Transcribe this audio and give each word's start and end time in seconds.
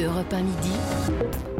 Europe 0.00 0.32
1 0.32 0.42
midi. 0.42 0.70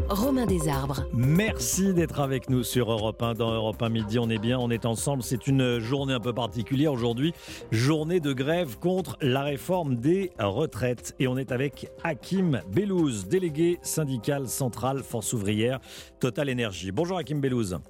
Romain 0.08 0.46
Desarbres. 0.46 1.04
Merci 1.12 1.92
d'être 1.92 2.20
avec 2.20 2.48
nous 2.48 2.62
sur 2.62 2.92
Europe 2.92 3.20
1. 3.20 3.34
Dans 3.34 3.52
Europe 3.52 3.82
1 3.82 3.88
midi, 3.88 4.18
on 4.20 4.30
est 4.30 4.38
bien, 4.38 4.60
on 4.60 4.70
est 4.70 4.86
ensemble. 4.86 5.24
C'est 5.24 5.48
une 5.48 5.80
journée 5.80 6.12
un 6.12 6.20
peu 6.20 6.32
particulière 6.32 6.92
aujourd'hui. 6.92 7.34
Journée 7.72 8.20
de 8.20 8.32
grève 8.32 8.78
contre 8.78 9.16
la 9.20 9.42
réforme 9.42 9.96
des 9.96 10.30
retraites. 10.38 11.16
Et 11.18 11.26
on 11.26 11.36
est 11.36 11.50
avec 11.50 11.90
Hakim 12.04 12.60
Bellouz, 12.72 13.26
délégué 13.26 13.80
syndical 13.82 14.46
central 14.48 15.02
Force 15.02 15.32
ouvrière 15.32 15.80
Total 16.20 16.48
Énergie. 16.48 16.92
Bonjour 16.92 17.18
Hakim 17.18 17.40
Bellouz. 17.40 17.80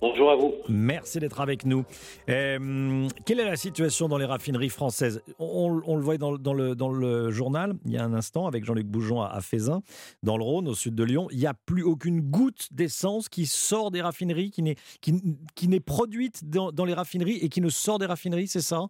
Bonjour 0.00 0.30
à 0.30 0.36
vous. 0.36 0.54
Merci 0.68 1.18
d'être 1.18 1.40
avec 1.40 1.66
nous. 1.66 1.84
Euh, 2.30 3.06
quelle 3.26 3.38
est 3.38 3.44
la 3.44 3.56
situation 3.56 4.08
dans 4.08 4.16
les 4.16 4.24
raffineries 4.24 4.70
françaises? 4.70 5.22
On, 5.38 5.68
le 5.70 6.02
voit 6.02 6.16
dans, 6.16 6.32
le, 6.32 7.30
journal, 7.30 7.74
il 7.84 7.92
y 7.92 7.98
a 7.98 8.04
un 8.04 8.14
instant, 8.14 8.46
avec 8.46 8.64
Jean-Luc 8.64 8.86
Bougeon 8.86 9.20
à, 9.20 9.40
Fézin, 9.42 9.82
dans 10.22 10.38
le 10.38 10.42
Rhône, 10.42 10.68
au 10.68 10.74
sud 10.74 10.94
de 10.94 11.04
Lyon. 11.04 11.28
Il 11.32 11.38
n'y 11.38 11.46
a 11.46 11.54
plus 11.54 11.82
aucune 11.82 12.22
goutte 12.22 12.68
d'essence 12.70 13.28
qui 13.28 13.44
sort 13.44 13.90
des 13.90 14.00
raffineries, 14.00 14.50
qui 14.50 14.62
n'est 14.62 14.76
qui, 15.02 15.20
qui 15.54 15.68
produite 15.80 16.48
dans 16.48 16.84
les 16.84 16.94
raffineries 16.94 17.38
et 17.42 17.50
qui 17.50 17.60
ne 17.60 17.68
sort 17.68 17.98
des 17.98 18.06
raffineries, 18.06 18.48
c'est 18.48 18.62
ça? 18.62 18.86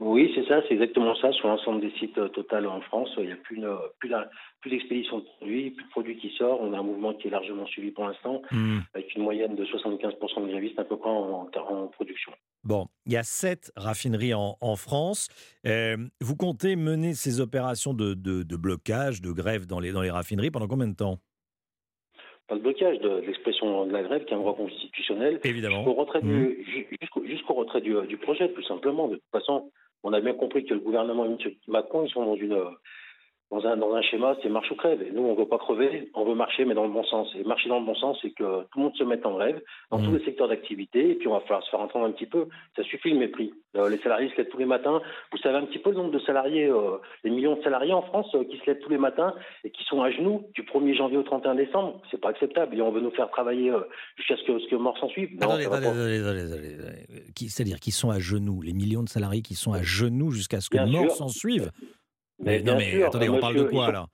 Oui, 0.00 0.30
c'est 0.34 0.46
ça, 0.46 0.62
c'est 0.68 0.74
exactement 0.74 1.16
ça. 1.16 1.32
Sur 1.32 1.48
l'ensemble 1.48 1.80
des 1.80 1.90
sites 1.98 2.16
euh, 2.18 2.28
Total 2.28 2.68
en 2.68 2.80
France, 2.82 3.08
il 3.18 3.24
n'y 3.24 3.32
a 3.32 3.36
plus, 3.36 3.60
plus, 3.98 4.12
plus 4.60 4.70
d'expédition 4.70 5.18
de 5.18 5.24
produits, 5.24 5.70
plus 5.72 5.84
de 5.84 5.90
produits 5.90 6.16
qui 6.18 6.30
sortent. 6.36 6.60
On 6.62 6.72
a 6.72 6.78
un 6.78 6.84
mouvement 6.84 7.14
qui 7.14 7.26
est 7.26 7.30
largement 7.30 7.66
suivi 7.66 7.90
pour 7.90 8.06
l'instant, 8.06 8.40
hmm. 8.52 8.78
avec 8.94 9.12
une 9.16 9.24
moyenne 9.24 9.56
de 9.56 9.64
75% 9.64 10.46
de 10.46 10.50
grévistes 10.52 10.78
à 10.78 10.84
peu 10.84 10.96
près 10.96 11.10
en, 11.10 11.48
en, 11.52 11.86
production. 11.88 12.30
Bon, 12.62 12.86
il 13.06 13.12
y 13.12 13.16
a 13.16 13.24
sept 13.24 13.72
raffineries 13.76 14.34
en, 14.34 14.76
France. 14.76 15.28
Euh, 15.66 15.96
vous 16.20 16.36
comptez 16.36 16.76
mener 16.76 17.14
ces 17.14 17.40
opérations 17.40 17.92
de, 17.92 18.14
de, 18.14 18.56
blocage, 18.56 19.20
de 19.20 19.32
grève 19.32 19.66
dans 19.66 19.80
les, 19.80 19.90
dans 19.90 20.02
les 20.02 20.10
raffineries 20.10 20.52
pendant 20.52 20.68
combien 20.68 20.86
de 20.86 20.94
temps? 20.94 21.18
Pas 22.46 22.54
de 22.54 22.60
blocage 22.60 22.98
de, 23.00 23.20
l'expression 23.26 23.86
de 23.86 23.92
la 23.92 24.02
grève, 24.04 24.24
qui 24.24 24.32
est 24.32 24.36
un 24.36 24.40
droit 24.40 24.54
constitutionnel. 24.54 25.40
Évidemment. 25.42 25.78
Jusqu'au 25.78 25.94
retrait, 25.94 26.22
du, 26.22 26.28
hmm. 26.28 27.26
jusqu'au 27.26 27.54
retrait 27.54 27.80
du, 27.80 27.94
du, 28.06 28.16
projet, 28.16 28.48
tout 28.52 28.62
simplement. 28.62 29.08
De 29.08 29.16
toute 29.16 29.30
façon, 29.32 29.70
on 30.02 30.12
a 30.12 30.20
bien 30.20 30.34
compris 30.34 30.64
que 30.64 30.74
le 30.74 30.80
gouvernement 30.80 31.24
et 31.24 31.28
M. 31.28 31.38
Macron, 31.66 32.04
ils 32.04 32.10
sont 32.10 32.24
dans 32.24 32.36
une 32.36 32.56
dans 33.50 33.64
un, 33.66 33.78
dans 33.78 33.94
un 33.94 34.02
schéma, 34.02 34.36
c'est 34.42 34.50
marche 34.50 34.70
ou 34.70 34.74
crève. 34.74 35.00
Et 35.02 35.10
nous, 35.10 35.22
on 35.22 35.32
ne 35.32 35.38
veut 35.38 35.48
pas 35.48 35.56
crever, 35.56 36.10
on 36.14 36.24
veut 36.24 36.34
marcher, 36.34 36.66
mais 36.66 36.74
dans 36.74 36.84
le 36.84 36.92
bon 36.92 37.04
sens. 37.04 37.28
Et 37.34 37.44
marcher 37.44 37.70
dans 37.70 37.80
le 37.80 37.86
bon 37.86 37.94
sens, 37.94 38.18
c'est 38.20 38.30
que 38.30 38.62
tout 38.64 38.78
le 38.78 38.82
monde 38.82 38.96
se 38.96 39.04
mette 39.04 39.24
en 39.24 39.32
grève 39.32 39.62
dans 39.90 39.98
tous 39.98 40.10
mmh. 40.10 40.18
les 40.18 40.24
secteurs 40.26 40.48
d'activité, 40.48 41.10
et 41.10 41.14
puis 41.14 41.28
on 41.28 41.32
va 41.32 41.40
falloir 41.40 41.62
se 41.64 41.70
faire 41.70 41.80
entendre 41.80 42.04
un 42.04 42.10
petit 42.10 42.26
peu. 42.26 42.48
Ça 42.76 42.82
suffit 42.82 43.10
le 43.10 43.18
mépris. 43.18 43.54
Euh, 43.76 43.88
les 43.88 43.98
salariés 43.98 44.30
se 44.30 44.36
lèvent 44.36 44.50
tous 44.50 44.58
les 44.58 44.66
matins. 44.66 45.00
Vous 45.32 45.38
savez 45.38 45.56
un 45.56 45.64
petit 45.64 45.78
peu 45.78 45.90
le 45.90 45.96
nombre 45.96 46.10
de 46.10 46.18
salariés, 46.20 46.66
euh, 46.66 46.98
les 47.24 47.30
millions 47.30 47.56
de 47.56 47.62
salariés 47.62 47.94
en 47.94 48.02
France 48.02 48.26
euh, 48.34 48.44
qui 48.44 48.58
se 48.58 48.66
lèvent 48.66 48.80
tous 48.80 48.90
les 48.90 48.98
matins 48.98 49.34
et 49.64 49.70
qui 49.70 49.82
sont 49.84 50.02
à 50.02 50.10
genoux 50.10 50.44
du 50.54 50.62
1er 50.62 50.94
janvier 50.94 51.16
au 51.16 51.22
31 51.22 51.54
décembre. 51.54 52.02
C'est 52.10 52.20
pas 52.20 52.30
acceptable. 52.30 52.76
Et 52.76 52.82
on 52.82 52.92
veut 52.92 53.00
nous 53.00 53.12
faire 53.12 53.30
travailler 53.30 53.72
jusqu'à 54.16 54.36
ce 54.36 54.44
que, 54.44 54.58
ce 54.58 54.68
que 54.68 54.76
mort 54.76 54.98
s'en 54.98 55.08
suive. 55.08 55.30
Attendez, 55.40 55.64
attendez, 55.64 56.18
attendez, 56.18 57.48
C'est-à-dire 57.48 57.80
qu'ils 57.80 57.94
sont 57.94 58.10
à 58.10 58.18
genoux, 58.18 58.60
les 58.60 58.74
millions 58.74 59.02
de 59.02 59.08
salariés 59.08 59.42
qui 59.42 59.54
sont 59.54 59.72
à 59.72 59.82
genoux 59.82 60.32
jusqu'à 60.32 60.60
ce 60.60 60.68
que 60.68 60.78
mort 60.90 61.10
s'en 61.12 61.28
suive? 61.28 61.70
Mais, 62.38 62.60
non, 62.62 62.76
mais 62.76 63.02
attendez, 63.02 63.28
on 63.28 63.40
parle 63.40 63.56
de 63.56 63.64
quoi 63.64 63.92
là 63.92 64.06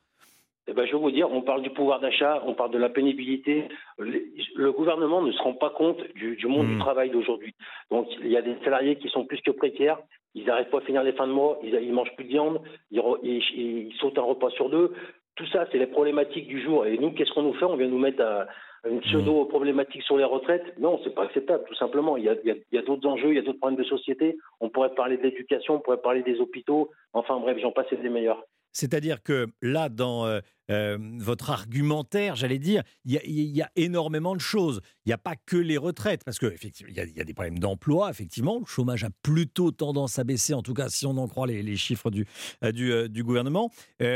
eh 0.67 0.73
ben, 0.73 0.87
je 0.87 0.93
vais 0.93 0.99
vous 0.99 1.11
dire, 1.11 1.31
on 1.31 1.43
parle 1.43 1.63
du 1.63 1.71
pouvoir 1.71 2.01
d'achat, 2.01 2.43
on 2.47 2.55
parle 2.55 2.71
de 2.71 2.79
la 2.79 2.89
pénibilité. 2.89 3.69
Le 3.99 4.73
gouvernement 4.73 5.21
ne 5.21 5.31
se 5.31 5.43
rend 5.43 5.53
pas 5.53 5.71
compte 5.71 6.01
du, 6.15 6.39
monde 6.47 6.69
du 6.69 6.77
hmm. 6.77 6.79
travail 6.79 7.11
d'aujourd'hui. 7.11 7.55
Donc, 7.91 8.09
il 8.23 8.29
y 8.31 8.37
a 8.37 8.43
des 8.43 8.57
salariés 8.65 8.97
qui 8.97 9.09
sont 9.11 9.27
plus 9.27 9.41
que 9.43 9.51
précaires. 9.51 9.99
Ils 10.35 10.47
n'arrivent 10.47 10.71
pas 10.71 10.79
à 10.79 10.81
finir 10.81 11.03
les 11.03 11.13
fins 11.13 11.27
de 11.27 11.33
mois. 11.33 11.59
Ils, 11.63 11.75
ils 11.83 11.93
mangent 11.93 12.15
plus 12.17 12.25
de 12.25 12.31
viande. 12.31 12.63
Ils, 12.91 13.03
ils, 13.23 13.93
sautent 14.01 14.19
un 14.19 14.23
repas 14.23 14.51
sur 14.51 14.71
deux. 14.71 14.95
Tout 15.37 15.47
ça, 15.49 15.67
c'est 15.71 15.79
les 15.79 15.87
problématiques 15.87 16.49
du 16.49 16.63
jour. 16.63 16.87
Et 16.87 16.97
nous, 16.97 17.11
qu'est-ce 17.11 17.33
qu'on 17.33 17.43
nous 17.43 17.55
fait? 17.55 17.67
On 17.67 17.77
vient 17.77 17.89
nous 17.89 17.99
mettre 17.99 18.23
à, 18.23 18.47
une 18.89 19.01
pseudo-problématique 19.01 20.03
sur 20.03 20.17
les 20.17 20.25
retraites. 20.25 20.79
Non, 20.79 21.01
c'est 21.05 21.15
pas 21.15 21.25
acceptable, 21.25 21.65
tout 21.67 21.75
simplement. 21.75 22.17
Il 22.17 22.25
y 22.25 22.29
a, 22.29 22.33
a 22.33 22.83
d'autres 22.83 23.09
enjeux, 23.09 23.31
il 23.31 23.37
y 23.37 23.39
a 23.39 23.43
d'autres 23.43 23.59
problèmes 23.59 23.79
de 23.79 23.89
société. 23.89 24.37
On 24.61 24.69
pourrait 24.69 24.95
parler 24.95 25.17
de 25.17 25.23
l'éducation, 25.23 25.75
on 25.75 25.81
pourrait 25.81 26.03
parler 26.03 26.23
des 26.23 26.41
hôpitaux. 26.41 26.91
Enfin 27.13 27.39
bref, 27.41 27.59
j'en 27.61 27.73
passe 27.73 27.87
des 27.91 28.09
meilleurs. 28.09 28.43
C'est-à-dire 28.73 29.23
que 29.23 29.47
là, 29.63 29.89
dans 29.89 30.27
euh, 30.71 30.85
euh, 30.85 30.99
votre 31.19 31.51
argumentaire, 31.51 32.37
j'allais 32.37 32.59
dire, 32.59 32.83
il 33.05 33.21
y, 33.31 33.63
a 33.63 33.71
énormément 33.77 34.35
de 34.35 34.41
choses. 34.41 34.81
Il 35.05 35.09
n'y 35.09 35.13
a 35.13 35.19
pas 35.19 35.35
que 35.37 35.57
les 35.57 35.77
retraites, 35.77 36.25
parce 36.25 36.39
qu'il 36.39 36.53
y, 36.89 37.01
y, 37.01 37.21
a 37.21 37.25
des 37.25 37.35
problèmes 37.35 37.59
d'emploi, 37.59 38.11
effectivement. 38.11 38.59
Le 38.59 38.67
chômage 38.67 39.05
a 39.05 39.11
plutôt 39.23 39.71
tendance 39.71 40.19
à 40.19 40.25
baisser, 40.25 40.55
en 40.55 40.63
tout 40.63 40.75
cas 40.75 40.89
si 40.89 41.07
on 41.07 41.17
en 41.17 41.29
croit 41.29 41.47
les, 41.47 41.77
chiffres 41.77 42.11
du, 42.11 42.27
euh, 42.63 43.09
du, 43.09 43.25
gouvernement. 43.25 43.71
il 44.01 44.07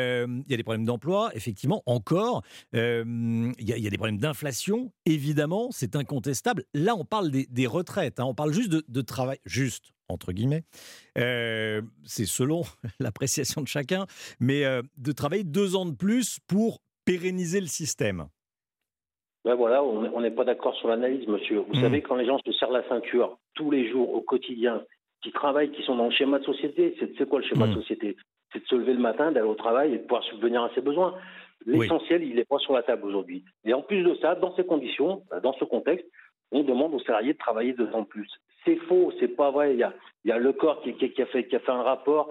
y 0.48 0.54
a 0.54 0.56
des 0.56 0.62
problèmes 0.62 0.84
d'emploi, 0.84 1.30
effectivement, 1.34 1.82
encore. 1.86 2.42
il, 2.72 3.54
y 3.60 3.86
a, 3.86 3.90
des 3.90 3.96
problèmes 3.96 4.18
d'inflation, 4.18 4.92
évidemment, 5.06 5.68
c'est 5.70 5.96
incontestable. 5.96 6.64
Là, 6.74 6.94
on 6.96 7.04
parle 7.04 7.30
des, 7.30 7.66
retraites, 7.66 8.20
hein. 8.20 8.24
on 8.24 8.34
parle 8.34 8.52
juste 8.52 8.70
de 8.70 9.00
travail, 9.00 9.38
juste 9.44 9.92
entre 10.08 10.32
guillemets, 10.32 10.62
euh, 11.18 11.82
c'est 12.04 12.26
selon 12.26 12.62
l'appréciation 13.00 13.62
de 13.62 13.68
chacun, 13.68 14.06
mais 14.40 14.64
euh, 14.64 14.82
de 14.96 15.12
travailler 15.12 15.44
deux 15.44 15.76
ans 15.76 15.86
de 15.86 15.94
plus 15.94 16.38
pour 16.48 16.78
pérenniser 17.04 17.60
le 17.60 17.66
système. 17.66 18.26
Ben 19.44 19.54
voilà, 19.54 19.82
on 19.82 20.20
n'est 20.20 20.30
pas 20.30 20.44
d'accord 20.44 20.74
sur 20.74 20.88
l'analyse, 20.88 21.26
monsieur. 21.26 21.60
Vous 21.60 21.78
hmm. 21.78 21.80
savez, 21.80 22.02
quand 22.02 22.16
les 22.16 22.26
gens 22.26 22.38
se 22.44 22.52
serrent 22.52 22.72
la 22.72 22.86
ceinture 22.88 23.38
tous 23.54 23.70
les 23.70 23.90
jours, 23.90 24.12
au 24.12 24.20
quotidien, 24.20 24.82
qui 25.22 25.32
travaillent, 25.32 25.70
qui 25.70 25.82
sont 25.84 25.96
dans 25.96 26.06
le 26.06 26.10
schéma 26.10 26.38
de 26.38 26.44
société, 26.44 26.96
c'est 26.98 27.28
quoi 27.28 27.40
le 27.40 27.46
schéma 27.46 27.66
de 27.66 27.72
hmm. 27.72 27.76
société? 27.76 28.16
C'est 28.52 28.62
de 28.62 28.66
se 28.66 28.74
lever 28.74 28.92
le 28.92 29.00
matin, 29.00 29.32
d'aller 29.32 29.46
au 29.46 29.54
travail 29.54 29.94
et 29.94 29.98
de 29.98 30.02
pouvoir 30.02 30.22
subvenir 30.24 30.62
à 30.62 30.70
ses 30.74 30.80
besoins. 30.80 31.14
L'essentiel, 31.66 32.22
il 32.22 32.34
n'est 32.34 32.44
pas 32.44 32.58
sur 32.58 32.72
la 32.72 32.82
table 32.82 33.04
aujourd'hui. 33.06 33.44
Et 33.64 33.74
en 33.74 33.82
plus 33.82 34.02
de 34.02 34.14
ça, 34.16 34.34
dans 34.34 34.54
ces 34.56 34.64
conditions, 34.64 35.22
ben, 35.30 35.40
dans 35.40 35.52
ce 35.54 35.64
contexte, 35.64 36.06
on 36.52 36.62
demande 36.62 36.94
aux 36.94 37.00
salariés 37.00 37.32
de 37.32 37.38
travailler 37.38 37.72
deux 37.72 37.92
ans 37.94 38.04
plus. 38.04 38.30
C'est 38.64 38.76
faux, 38.76 39.12
c'est 39.20 39.28
pas 39.28 39.50
vrai. 39.50 39.74
Il 39.74 39.78
y 40.24 40.32
a, 40.32 40.38
le 40.38 40.52
corps 40.52 40.82
qui, 40.82 40.94
qui, 40.94 41.22
a 41.22 41.26
fait, 41.26 41.46
qui 41.46 41.56
a 41.56 41.60
fait 41.60 41.72
un 41.72 41.82
rapport. 41.82 42.30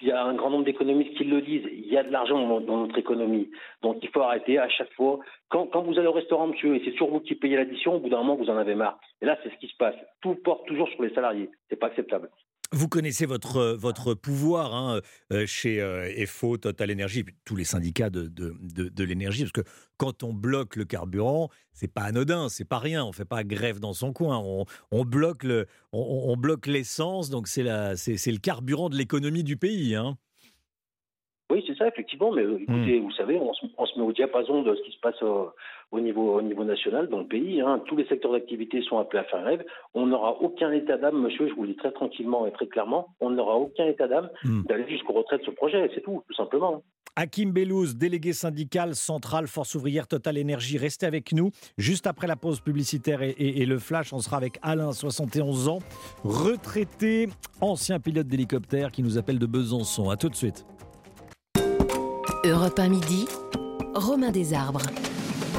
Il 0.00 0.08
y 0.08 0.12
a 0.12 0.22
un 0.22 0.34
grand 0.34 0.50
nombre 0.50 0.64
d'économistes 0.64 1.16
qui 1.16 1.24
le 1.24 1.40
disent. 1.40 1.66
Il 1.72 1.86
y 1.86 1.96
a 1.96 2.02
de 2.02 2.10
l'argent 2.10 2.60
dans, 2.60 2.76
notre 2.78 2.98
économie. 2.98 3.50
Donc 3.82 3.98
il 4.02 4.08
faut 4.10 4.20
arrêter 4.20 4.58
à 4.58 4.68
chaque 4.68 4.92
fois. 4.92 5.20
Quand, 5.48 5.66
quand 5.66 5.82
vous 5.82 5.98
allez 5.98 6.08
au 6.08 6.12
restaurant, 6.12 6.48
monsieur, 6.48 6.76
et 6.76 6.82
c'est 6.84 6.92
toujours 6.92 7.10
vous 7.10 7.20
qui 7.20 7.34
payez 7.34 7.56
l'addition, 7.56 7.94
au 7.94 8.00
bout 8.00 8.10
d'un 8.10 8.18
moment, 8.18 8.36
vous 8.36 8.50
en 8.50 8.56
avez 8.56 8.74
marre. 8.74 8.98
Et 9.22 9.26
là, 9.26 9.38
c'est 9.42 9.50
ce 9.50 9.56
qui 9.56 9.68
se 9.68 9.76
passe. 9.76 9.96
Tout 10.20 10.34
porte 10.34 10.66
toujours 10.66 10.88
sur 10.88 11.02
les 11.02 11.14
salariés. 11.14 11.50
C'est 11.68 11.76
pas 11.76 11.86
acceptable. 11.86 12.30
Vous 12.72 12.88
connaissez 12.88 13.26
votre, 13.26 13.76
votre 13.78 14.14
pouvoir 14.14 14.74
hein, 14.74 15.00
euh, 15.32 15.46
chez 15.46 15.80
euh, 15.80 16.10
FO, 16.26 16.56
Total 16.56 16.90
Energy, 16.90 17.24
tous 17.44 17.54
les 17.54 17.64
syndicats 17.64 18.10
de, 18.10 18.26
de, 18.26 18.54
de, 18.88 19.04
l'énergie, 19.04 19.42
parce 19.42 19.52
que 19.52 19.70
quand 19.98 20.24
on 20.24 20.32
bloque 20.32 20.74
le 20.74 20.84
carburant, 20.84 21.48
c'est 21.72 21.92
pas 21.92 22.02
anodin, 22.02 22.48
c'est 22.48 22.68
pas 22.68 22.78
rien, 22.78 23.04
on 23.04 23.12
fait 23.12 23.24
pas 23.24 23.44
grève 23.44 23.78
dans 23.78 23.92
son 23.92 24.12
coin, 24.12 24.38
on, 24.38 24.64
on 24.90 25.04
bloque 25.04 25.44
le, 25.44 25.66
on, 25.92 26.36
bloque 26.36 26.66
l'essence, 26.66 27.30
donc 27.30 27.46
c'est 27.46 27.64
c'est 27.96 28.32
le 28.32 28.38
carburant 28.38 28.88
de 28.88 28.96
l'économie 28.96 29.44
du 29.44 29.56
pays. 29.56 29.94
Hein. 29.94 30.16
Oui, 31.50 31.62
c'est 31.66 31.76
ça, 31.76 31.86
effectivement. 31.86 32.32
Mais 32.32 32.42
euh, 32.42 32.58
écoutez, 32.60 32.98
hmm. 32.98 33.04
vous 33.04 33.12
savez, 33.12 33.38
on 33.38 33.54
se, 33.54 33.98
met 33.98 34.04
au 34.04 34.12
diapason 34.12 34.62
de 34.62 34.74
ce 34.74 34.82
qui 34.82 34.92
se 34.92 35.00
passe 35.00 35.22
au, 35.92 36.00
niveau, 36.00 36.34
au 36.34 36.42
niveau 36.42 36.64
national 36.64 37.08
dans 37.08 37.20
le 37.20 37.26
pays. 37.26 37.60
Hein. 37.60 37.82
Tous 37.86 37.96
les 37.96 38.06
secteurs 38.06 38.32
d'activité 38.32 38.82
sont 38.82 38.98
appelés 38.98 39.20
à 39.20 39.24
faire 39.24 39.44
rêve. 39.44 39.64
On 39.94 40.06
n'aura 40.06 40.40
aucun 40.40 40.72
état 40.72 40.96
d'âme, 40.96 41.20
monsieur, 41.20 41.48
je 41.48 41.54
vous 41.54 41.62
le 41.62 41.68
dis 41.68 41.76
très 41.76 41.92
tranquillement 41.92 42.46
et 42.46 42.52
très 42.52 42.66
clairement, 42.66 43.08
on 43.20 43.30
n'aura 43.30 43.56
aucun 43.56 43.86
état 43.86 44.08
d'âme 44.08 44.30
hmm. 44.44 44.62
d'aller 44.64 44.88
jusqu'au 44.88 45.12
retrait 45.12 45.38
de 45.38 45.44
ce 45.44 45.50
projet. 45.50 45.90
C'est 45.94 46.02
tout, 46.02 46.22
tout 46.26 46.34
simplement. 46.34 46.82
Hakim 47.18 47.50
Bellouz, 47.50 47.96
délégué 47.96 48.34
syndical 48.34 48.94
central 48.94 49.46
Force 49.46 49.74
ouvrière 49.74 50.06
Total 50.06 50.36
Énergie, 50.36 50.76
restez 50.76 51.06
avec 51.06 51.32
nous. 51.32 51.50
Juste 51.78 52.06
après 52.06 52.26
la 52.26 52.36
pause 52.36 52.60
publicitaire 52.60 53.22
et, 53.22 53.34
et 53.38 53.64
le 53.64 53.78
flash, 53.78 54.12
on 54.12 54.18
sera 54.18 54.36
avec 54.36 54.58
Alain, 54.60 54.92
71 54.92 55.68
ans, 55.68 55.78
retraité, 56.24 57.28
ancien 57.62 58.00
pilote 58.00 58.26
d'hélicoptère 58.26 58.92
qui 58.92 59.02
nous 59.02 59.16
appelle 59.16 59.38
de 59.38 59.46
Besançon. 59.46 60.10
A 60.10 60.16
tout 60.16 60.28
de 60.28 60.36
suite. 60.36 60.66
Europe 62.44 62.78
1 62.78 62.88
midi, 62.90 63.26
Romain 63.94 64.30
Desarbres. 64.30 64.86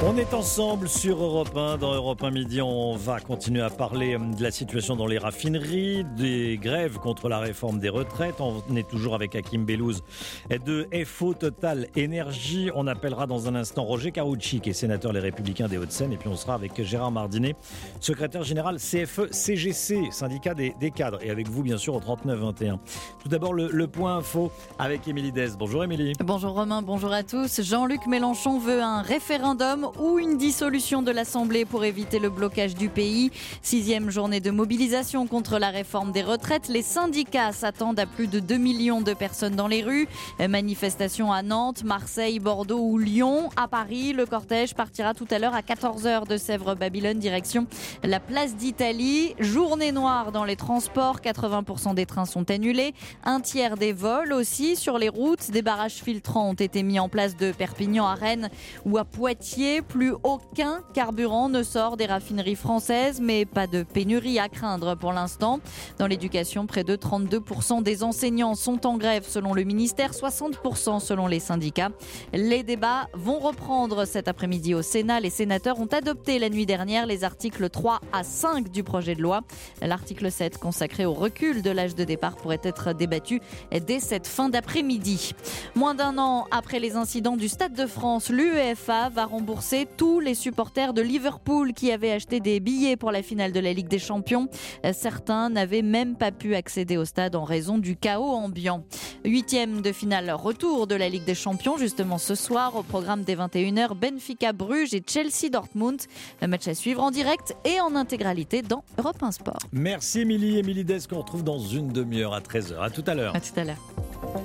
On 0.06 0.16
est 0.16 0.36
ensemble 0.36 0.88
sur 0.88 1.24
Europe 1.24 1.58
1. 1.58 1.80
Dans 1.80 1.92
Europe 1.92 2.24
1 2.24 2.30
midi, 2.30 2.62
on 2.62 2.96
va 2.96 3.20
continuer 3.20 3.62
à 3.62 3.72
parler 3.72 4.16
hum, 4.16 4.36
de 4.36 4.44
la 4.44 4.52
situation 4.52 4.96
dans 4.96 5.08
les 5.08 5.18
raffineries, 5.18 6.06
des 6.16 6.60
grèves 6.62 7.00
contre 7.00 7.30
la 7.30 7.40
réforme 7.40 7.80
des 7.80 7.90
retraites. 7.90 8.36
On 8.40 8.76
est 8.76 8.88
toujours 8.88 9.16
avec 9.16 9.36
Hakim 9.36 9.66
Bellouz 9.66 10.04
de 10.50 10.88
FO 11.04 11.34
Total 11.34 11.88
Énergie. 11.96 12.70
On 12.76 12.86
appellera 12.86 13.26
dans 13.26 13.48
un 13.48 13.56
instant 13.56 13.86
Roger 13.86 14.12
Carucci, 14.12 14.62
qui 14.62 14.70
est 14.70 14.74
sénateur 14.74 15.14
Les 15.14 15.20
Républicains 15.20 15.68
des 15.68 15.80
Hauts-de-Seine. 15.80 16.14
Et 16.14 16.18
puis 16.18 16.30
on 16.30 16.36
sera 16.36 16.54
avec 16.54 16.80
Gérard 16.84 17.12
Mardinet, 17.12 17.56
secrétaire 18.00 18.44
général 18.44 18.78
CFE-CGC, 18.78 20.12
syndicat 20.12 20.54
des, 20.54 20.92
cadres. 20.92 21.20
Et 21.24 21.32
avec 21.32 21.50
vous, 21.50 21.64
bien 21.64 21.78
sûr, 21.78 21.96
au 21.96 22.00
39-21. 22.00 22.78
Tout 23.20 23.30
d'abord, 23.30 23.54
le, 23.54 23.88
point 23.88 24.18
info 24.18 24.52
avec 24.78 25.08
Émilie 25.08 25.32
Dez. 25.32 25.50
Bonjour 25.58 25.84
Émilie. 25.84 26.14
Bonjour 26.24 26.52
Romain, 26.52 26.84
bonjour 26.84 27.12
à 27.12 27.24
tous. 27.24 27.62
Jean-Luc 27.62 28.06
Mélenchon 28.06 28.60
veut 28.60 28.82
un 28.82 29.02
référendum 29.02 29.87
ou 30.00 30.20
une 30.20 30.38
dissolution 30.38 31.02
de 31.02 31.12
l'Assemblée 31.12 31.66
pour 31.66 31.86
éviter 31.86 32.20
le 32.20 32.30
blocage 32.30 32.76
du 32.76 32.90
pays. 32.90 33.32
Sixième 33.62 34.10
journée 34.10 34.40
de 34.40 34.52
mobilisation 34.52 35.28
contre 35.28 35.60
la 35.60 35.70
réforme 35.70 36.12
des 36.12 36.24
retraites. 36.24 36.68
Les 36.68 36.82
syndicats 36.82 37.52
s'attendent 37.52 38.00
à 38.00 38.06
plus 38.06 38.28
de 38.28 38.40
2 38.40 38.58
millions 38.58 39.02
de 39.02 39.14
personnes 39.14 39.56
dans 39.56 39.68
les 39.68 39.84
rues. 39.84 40.08
Manifestation 40.40 41.32
à 41.32 41.42
Nantes, 41.44 41.84
Marseille, 41.84 42.40
Bordeaux 42.40 42.80
ou 42.80 42.98
Lyon. 42.98 43.50
À 43.56 43.68
Paris, 43.68 44.14
le 44.14 44.26
cortège 44.26 44.74
partira 44.74 45.14
tout 45.14 45.28
à 45.32 45.40
l'heure 45.40 45.56
à 45.56 45.62
14h 45.62 46.28
de 46.28 46.38
Sèvres-Babylone, 46.38 47.20
direction 47.20 47.68
la 48.04 48.20
place 48.20 48.56
d'Italie. 48.56 49.36
Journée 49.40 49.92
noire 49.92 50.32
dans 50.32 50.44
les 50.44 50.56
transports. 50.56 51.20
80% 51.20 51.94
des 51.94 52.06
trains 52.06 52.26
sont 52.26 52.50
annulés. 52.52 52.94
Un 53.24 53.42
tiers 53.42 53.78
des 53.78 53.94
vols 53.94 54.34
aussi 54.34 54.76
sur 54.76 54.98
les 54.98 55.10
routes. 55.10 55.52
Des 55.52 55.62
barrages 55.62 55.94
filtrants 56.04 56.50
ont 56.50 56.54
été 56.54 56.84
mis 56.84 57.00
en 57.00 57.10
place 57.10 57.36
de 57.36 57.52
Perpignan 57.52 58.08
à 58.08 58.16
Rennes 58.16 58.50
ou 58.86 58.98
à 58.98 59.06
Poitiers. 59.06 59.77
Plus 59.82 60.14
aucun 60.24 60.82
carburant 60.94 61.50
ne 61.50 61.62
sort 61.62 61.98
des 61.98 62.08
raffineries 62.08 62.56
françaises, 62.56 63.22
mais 63.22 63.46
pas 63.46 63.68
de 63.68 63.84
pénurie 63.84 64.40
à 64.40 64.50
craindre 64.50 64.96
pour 64.96 65.14
l'instant. 65.14 65.60
Dans 66.00 66.08
l'éducation, 66.08 66.66
près 66.66 66.84
de 66.84 66.96
32% 66.96 67.84
des 67.84 68.04
enseignants 68.04 68.56
sont 68.56 68.88
en 68.88 68.98
grève 68.98 69.26
selon 69.28 69.54
le 69.54 69.64
ministère, 69.64 70.14
60% 70.14 71.00
selon 71.00 71.28
les 71.28 71.40
syndicats. 71.40 71.92
Les 72.34 72.64
débats 72.64 73.08
vont 73.14 73.38
reprendre 73.38 74.06
cet 74.06 74.28
après-midi 74.28 74.74
au 74.74 74.82
Sénat. 74.82 75.20
Les 75.20 75.30
sénateurs 75.30 75.80
ont 75.80 75.86
adopté 75.86 76.40
la 76.40 76.50
nuit 76.50 76.66
dernière 76.66 77.06
les 77.06 77.24
articles 77.24 77.70
3 77.70 78.00
à 78.14 78.24
5 78.24 78.70
du 78.70 78.84
projet 78.84 79.14
de 79.14 79.22
loi. 79.22 79.42
L'article 79.82 80.32
7 80.32 80.58
consacré 80.58 81.06
au 81.06 81.14
recul 81.14 81.62
de 81.62 81.70
l'âge 81.70 81.94
de 81.94 82.04
départ 82.04 82.36
pourrait 82.36 82.62
être 82.64 82.94
débattu 82.94 83.42
dès 83.72 84.00
cette 84.00 84.28
fin 84.28 84.50
d'après-midi. 84.50 85.34
Moins 85.76 85.94
d'un 85.94 86.18
an 86.18 86.48
après 86.52 86.80
les 86.80 86.96
incidents 86.96 87.38
du 87.38 87.48
Stade 87.48 87.74
de 87.74 87.86
France, 87.86 88.30
l'UEFA 88.30 89.10
va 89.10 89.26
rembourser 89.26 89.67
tous 89.98 90.20
les 90.20 90.34
supporters 90.34 90.94
de 90.94 91.02
Liverpool 91.02 91.74
qui 91.74 91.92
avaient 91.92 92.12
acheté 92.12 92.40
des 92.40 92.60
billets 92.60 92.96
pour 92.96 93.12
la 93.12 93.22
finale 93.22 93.52
de 93.52 93.60
la 93.60 93.74
Ligue 93.74 93.88
des 93.88 94.00
Champions. 94.00 94.48
Certains 94.94 95.50
n'avaient 95.50 95.82
même 95.82 96.16
pas 96.16 96.32
pu 96.32 96.56
accéder 96.56 96.96
au 96.98 97.06
stade 97.06 97.36
en 97.36 97.44
raison 97.44 97.78
du 97.78 97.96
chaos 97.96 98.32
ambiant. 98.32 98.84
Huitième 99.26 99.82
de 99.82 99.92
finale 99.92 100.32
retour 100.32 100.88
de 100.88 100.96
la 100.96 101.10
Ligue 101.10 101.26
des 101.26 101.36
Champions, 101.36 101.78
justement 101.78 102.18
ce 102.18 102.36
soir 102.36 102.76
au 102.76 102.84
programme 102.84 103.24
des 103.24 103.36
21h, 103.36 103.94
Benfica 103.94 104.54
Bruges 104.54 104.94
et 104.94 105.04
Chelsea 105.06 105.50
Dortmund. 105.52 106.02
Le 106.42 106.48
match 106.48 106.68
à 106.68 106.74
suivre 106.74 107.04
en 107.04 107.12
direct 107.12 107.56
et 107.66 107.82
en 107.82 107.96
intégralité 107.96 108.62
dans 108.62 108.84
Europe 108.98 109.22
1 109.22 109.32
Sport. 109.32 109.60
Merci 109.74 110.22
Émilie. 110.22 110.60
Émilie 110.60 110.86
Des 110.86 111.00
qu'on 111.10 111.20
retrouve 111.20 111.44
dans 111.44 111.60
une 111.60 111.90
demi-heure 111.90 112.34
à 112.34 112.40
13h. 112.40 112.80
À 112.82 112.90
tout 112.90 113.04
à 113.06 113.16
l'heure. 113.16 113.36
À 113.36 113.42
tout 113.42 113.60
à 113.60 113.64
l'heure. 113.64 113.84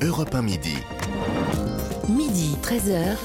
Europe 0.02 0.34
1 0.34 0.42
midi. 0.42 0.74
Midi 2.08 2.56
13h. 2.62 3.16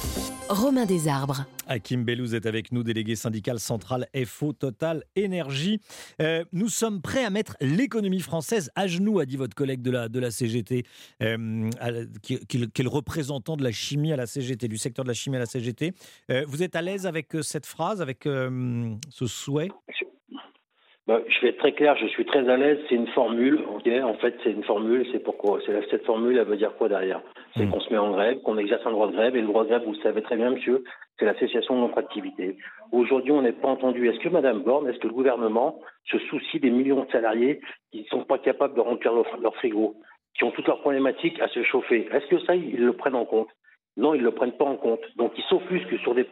Romain 0.49 0.85
Desarbres. 0.85 1.45
Hakim 1.67 2.03
Bellouz 2.03 2.33
est 2.33 2.45
avec 2.45 2.71
nous, 2.71 2.83
délégué 2.83 3.15
syndical 3.15 3.59
central 3.59 4.07
FO 4.25 4.53
Total 4.53 5.03
Énergie. 5.15 5.81
Euh, 6.21 6.45
nous 6.53 6.69
sommes 6.69 7.01
prêts 7.01 7.25
à 7.25 7.29
mettre 7.29 7.57
l'économie 7.59 8.21
française 8.21 8.71
à 8.75 8.87
genoux, 8.87 9.19
a 9.19 9.25
dit 9.25 9.37
votre 9.37 9.55
collègue 9.55 9.81
de 9.81 9.91
la, 9.91 10.09
de 10.09 10.19
la 10.19 10.31
CGT, 10.31 10.85
euh, 11.21 11.69
qui, 12.21 12.35
est 12.35 12.79
le 12.79 12.89
représentant 12.89 13.57
de 13.57 13.63
la 13.63 13.71
chimie 13.71 14.13
à 14.13 14.15
la 14.15 14.27
CGT, 14.27 14.67
du 14.67 14.77
secteur 14.77 15.03
de 15.03 15.09
la 15.09 15.13
chimie 15.13 15.35
à 15.35 15.39
la 15.39 15.45
CGT. 15.45 15.93
Euh, 16.31 16.45
vous 16.47 16.63
êtes 16.63 16.75
à 16.75 16.81
l'aise 16.81 17.05
avec 17.05 17.35
cette 17.41 17.65
phrase, 17.65 18.01
avec 18.01 18.23
ce 18.23 19.27
souhait? 19.27 19.69
Bah, 21.07 21.21
je 21.29 21.39
vais 21.39 21.49
être 21.49 21.59
très 21.59 21.71
clair, 21.71 21.95
je 21.95 22.07
suis 22.07 22.25
très 22.25 22.49
à 22.49 22.57
l'aise. 22.57 22.79
C'est 22.89 22.95
une 22.95 23.07
formule, 23.07 23.61
ok 23.73 23.87
En 24.03 24.15
fait, 24.15 24.35
c'est 24.43 24.51
une 24.51 24.65
formule. 24.65 25.07
C'est 25.13 25.23
pourquoi 25.23 25.59
C'est 25.65 25.89
cette 25.89 26.05
formule, 26.05 26.37
elle 26.37 26.45
veut 26.45 26.57
dire 26.57 26.75
quoi 26.75 26.89
derrière? 26.89 27.21
C'est 27.55 27.65
hmm. 27.65 27.71
qu'on 27.71 27.79
se 27.79 27.91
met 27.91 27.97
en 27.97 28.11
grève, 28.11 28.41
qu'on 28.41 28.57
exerce 28.57 28.85
un 28.85 28.91
droit 28.91 29.07
de 29.07 29.13
grève, 29.13 29.35
et 29.35 29.41
le 29.41 29.47
droit 29.47 29.63
de 29.63 29.69
grève, 29.69 29.83
vous 29.85 29.93
le 29.93 29.99
savez 29.99 30.21
très 30.21 30.35
bien, 30.35 30.49
monsieur, 30.49 30.83
c'est 31.17 31.25
l'association 31.25 31.75
de 31.75 31.79
notre 31.87 31.97
activité. 31.97 32.57
Aujourd'hui, 32.91 33.31
on 33.31 33.41
n'est 33.41 33.53
pas 33.53 33.69
entendu. 33.69 34.09
Est-ce 34.09 34.19
que 34.19 34.27
Madame 34.27 34.63
Borne, 34.63 34.89
est-ce 34.89 34.99
que 34.99 35.07
le 35.07 35.13
gouvernement 35.13 35.79
se 36.11 36.19
soucie 36.19 36.59
des 36.59 36.69
millions 36.69 37.05
de 37.05 37.11
salariés 37.11 37.61
qui 37.91 38.01
ne 38.01 38.05
sont 38.07 38.25
pas 38.25 38.37
capables 38.37 38.75
de 38.75 38.81
remplir 38.81 39.13
leur 39.13 39.55
frigo, 39.55 39.95
qui 40.37 40.43
ont 40.43 40.51
toutes 40.51 40.67
leurs 40.67 40.81
problématiques 40.81 41.39
à 41.41 41.47
se 41.47 41.63
chauffer? 41.63 42.09
Est-ce 42.11 42.27
que 42.27 42.39
ça, 42.39 42.53
ils 42.53 42.83
le 42.83 42.93
prennent 42.93 43.15
en 43.15 43.25
compte? 43.25 43.49
Non, 43.97 44.13
ils 44.13 44.19
ne 44.19 44.25
le 44.25 44.31
prennent 44.31 44.55
pas 44.55 44.65
en 44.65 44.77
compte. 44.77 45.01
Donc 45.15 45.33
ils 45.37 45.43
s'offusquent 45.49 45.99
sur, 46.01 46.13
des 46.13 46.25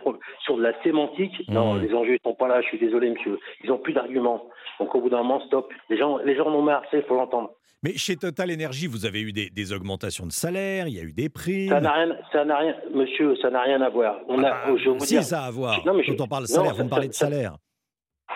sur 0.43 0.57
de 0.57 0.61
la 0.61 0.81
sémantique. 0.83 1.33
Non, 1.49 1.73
mmh. 1.73 1.81
les 1.81 1.93
enjeux 1.93 2.13
ne 2.13 2.17
sont 2.23 2.35
pas 2.35 2.47
là, 2.47 2.61
je 2.61 2.67
suis 2.67 2.79
désolé, 2.79 3.09
monsieur. 3.09 3.39
Ils 3.63 3.69
n'ont 3.69 3.79
plus 3.79 3.93
d'arguments. 3.93 4.47
Donc 4.79 4.93
au 4.93 5.01
bout 5.01 5.09
d'un 5.09 5.23
moment, 5.23 5.41
stop. 5.47 5.73
Les 5.89 5.97
gens, 5.97 6.17
les 6.19 6.35
gens 6.35 6.45
en 6.45 6.53
ont 6.53 6.61
marre, 6.61 6.83
il 6.93 7.01
faut 7.03 7.15
l'entendre. 7.15 7.51
Mais 7.83 7.93
chez 7.97 8.15
Total 8.15 8.51
Energy, 8.51 8.87
vous 8.87 9.05
avez 9.05 9.21
eu 9.21 9.31
des, 9.31 9.73
augmentations 9.73 10.25
de 10.25 10.31
salaire, 10.31 10.87
il 10.87 10.95
y 10.95 10.99
a 10.99 11.03
eu 11.03 11.13
des 11.13 11.29
prix. 11.29 11.67
Ça 11.67 11.79
n'a 11.79 11.91
rien, 11.91 12.17
ça 12.31 12.45
n'a 12.45 12.57
rien, 12.57 12.75
monsieur, 12.93 13.35
ça 13.37 13.49
n'a 13.49 13.61
rien 13.61 13.81
à 13.81 13.89
voir. 13.89 14.21
On 14.27 14.43
a, 14.43 14.49
ah, 14.49 14.75
je 14.75 14.89
vous 14.89 14.99
si, 14.99 15.21
ça 15.21 15.43
a 15.43 15.47
à 15.47 15.51
voir. 15.51 15.85
Non, 15.85 15.93
mais 15.93 16.03
Quand 16.03 16.23
on 16.23 16.27
parle 16.27 16.43
de 16.43 16.47
salaire, 16.47 16.73
vous 16.73 16.83
me 16.83 16.89
parlez 16.89 17.09
de 17.09 17.13
salaire. 17.13 17.57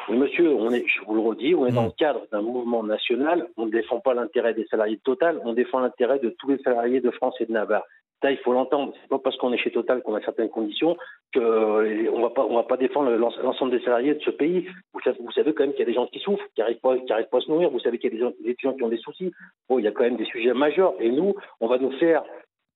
Oui, 0.08 0.18
monsieur, 0.18 0.54
on 0.54 0.72
est, 0.72 0.86
je 0.88 1.04
vous 1.06 1.16
le 1.16 1.22
redis, 1.22 1.56
on 1.56 1.66
est 1.66 1.72
dans 1.72 1.84
le 1.84 1.90
mmh. 1.90 1.94
cadre 1.98 2.22
d'un 2.32 2.42
mouvement 2.42 2.84
national. 2.84 3.48
On 3.58 3.66
ne 3.66 3.72
défend 3.72 4.00
pas 4.00 4.14
l'intérêt 4.14 4.54
des 4.54 4.66
salariés 4.68 4.98
de 4.98 5.02
Total, 5.02 5.40
on 5.44 5.54
défend 5.54 5.80
l'intérêt 5.80 6.20
de 6.20 6.30
tous 6.38 6.50
les 6.50 6.60
salariés 6.60 7.02
de 7.02 7.10
France 7.10 7.36
et 7.40 7.46
de 7.46 7.52
Navarre. 7.52 7.86
Il 8.24 8.38
faut 8.40 8.54
l'entendre. 8.54 8.94
C'est 9.02 9.10
pas 9.10 9.20
parce 9.20 9.38
qu'on 9.38 9.54
est 9.54 9.58
chez 9.58 9.72
Total 9.72 10.02
qu'on 10.02 10.16
a 10.16 10.22
certaines 10.22 10.50
conditions 10.50 10.98
qu'on 11.34 11.42
euh, 11.42 12.22
va 12.22 12.30
pas, 12.32 12.46
on 12.46 12.56
va 12.56 12.64
pas 12.64 12.78
défendre 12.78 13.12
l'ensemble 13.12 13.72
des 13.72 13.84
salariés 13.84 14.16
de 14.16 14.22
ce 14.22 14.32
pays. 14.32 14.68
Vous 14.94 15.00
savez, 15.02 15.18
vous 15.20 15.32
savez 15.32 15.54
quand 15.54 15.64
même 15.64 15.72
qu'il 15.72 15.82
y 15.82 15.84
a 15.84 15.86
des 15.86 15.94
gens 15.94 16.08
qui 16.08 16.20
souffrent, 16.20 16.44
qui 16.56 16.62
n'arrivent 16.62 16.80
pas, 16.80 16.98
qui 16.98 17.12
arrivent 17.14 17.30
pas 17.30 17.38
à 17.38 17.42
se 17.42 17.52
nourrir. 17.52 17.70
Vous 17.70 17.80
savez 17.80 17.98
qu'il 17.98 18.14
y 18.14 18.24
a 18.24 18.30
des, 18.30 18.50
étudiants 18.50 18.74
qui 18.74 18.84
ont 18.84 18.90
des 18.90 18.98
soucis. 18.98 19.32
Bon, 19.70 19.80
il 19.80 19.86
y 19.86 19.88
a 19.88 19.92
quand 19.92 20.04
même 20.04 20.18
des 20.18 20.26
sujets 20.26 20.54
majeurs. 20.54 20.94
Et 21.00 21.12
nous, 21.12 21.36
on 21.60 21.68
va 21.68 21.78
nous 21.78 21.92
faire 21.94 22.24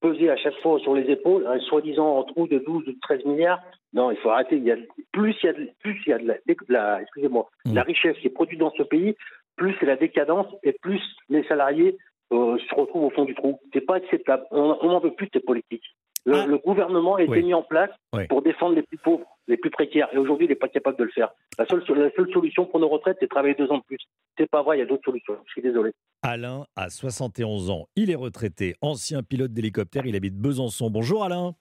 peser 0.01 0.29
à 0.29 0.37
chaque 0.37 0.57
fois 0.61 0.79
sur 0.79 0.93
les 0.93 1.09
épaules 1.09 1.47
un 1.47 1.59
soi-disant 1.59 2.23
trou 2.23 2.47
de 2.47 2.59
12 2.59 2.87
ou 2.87 2.91
de 2.91 2.97
13 3.01 3.25
milliards. 3.25 3.61
Non, 3.93 4.11
il 4.11 4.17
faut 4.17 4.29
arrêter. 4.29 4.57
Il 4.57 4.63
y 4.63 4.71
a, 4.71 4.77
plus 5.11 5.35
il 5.41 5.45
y 5.45 5.49
a 5.49 5.53
de, 5.53 5.69
plus 5.79 6.01
il 6.05 6.09
y 6.09 6.13
a 6.13 6.19
de 6.19 6.37
la, 6.69 7.01
excusez-moi, 7.01 7.49
mmh. 7.65 7.73
la 7.73 7.83
richesse 7.83 8.17
qui 8.17 8.27
est 8.27 8.31
produite 8.31 8.59
dans 8.59 8.71
ce 8.71 8.83
pays, 8.83 9.15
plus 9.55 9.75
c'est 9.79 9.85
la 9.85 9.95
décadence 9.95 10.47
et 10.63 10.73
plus 10.73 11.01
les 11.29 11.43
salariés 11.45 11.97
euh, 12.33 12.57
se 12.57 12.75
retrouve 12.75 13.06
au 13.06 13.09
fond 13.12 13.25
du 13.25 13.35
trou. 13.35 13.59
C'est 13.74 13.81
pas 13.81 13.95
acceptable. 13.95 14.45
On 14.51 14.75
n'en 14.83 15.00
veut 15.00 15.13
plus 15.13 15.27
de 15.27 15.31
ces 15.33 15.39
politiques. 15.39 15.85
Le, 16.25 16.35
ah. 16.35 16.57
gouvernement 16.65 17.15
a 17.15 17.24
été 17.24 17.41
mis 17.41 17.53
en 17.53 17.63
place 17.63 17.89
pour 18.30 18.41
défendre 18.41 18.75
les 18.75 18.81
plus 18.81 18.97
pauvres, 18.97 19.25
les 19.47 19.57
plus 19.57 19.69
précaires. 19.69 20.07
Et 20.13 20.18
aujourd'hui, 20.18 20.45
il 20.45 20.50
n'est 20.50 20.56
pas 20.56 20.69
capable 20.69 20.97
de 20.97 21.03
le 21.03 21.12
faire. 21.12 21.30
La 21.57 21.65
seule, 21.65 21.83
la 21.89 22.12
seule 22.12 22.31
solution 22.31 22.65
pour 22.65 22.80
nos 22.80 22.88
retraites, 22.88 23.18
c'est 23.19 23.25
de 23.25 23.30
travailler 23.30 23.56
deux 23.56 23.69
ans 23.69 23.80
de 23.80 23.83
plus. 23.83 23.97
C'est 24.38 24.50
pas 24.50 24.63
vrai, 24.63 24.77
il 24.77 24.80
y 24.80 24.83
a 24.83 24.85
d'autres 24.85 25.03
solutions. 25.03 25.35
Je 25.45 25.51
suis 25.51 25.62
désolé. 25.62 25.91
Alain 26.21 26.65
a 26.77 26.89
71 26.89 27.69
ans. 27.69 27.88
Il 27.97 28.09
est 28.09 28.15
retraité, 28.15 28.75
ancien 28.81 29.21
pilote 29.21 29.51
d'hélicoptère. 29.51 30.06
Il 30.06 30.15
habite 30.15 30.36
Besançon. 30.36 30.89
Bonjour 30.89 31.25
Alain. 31.25 31.56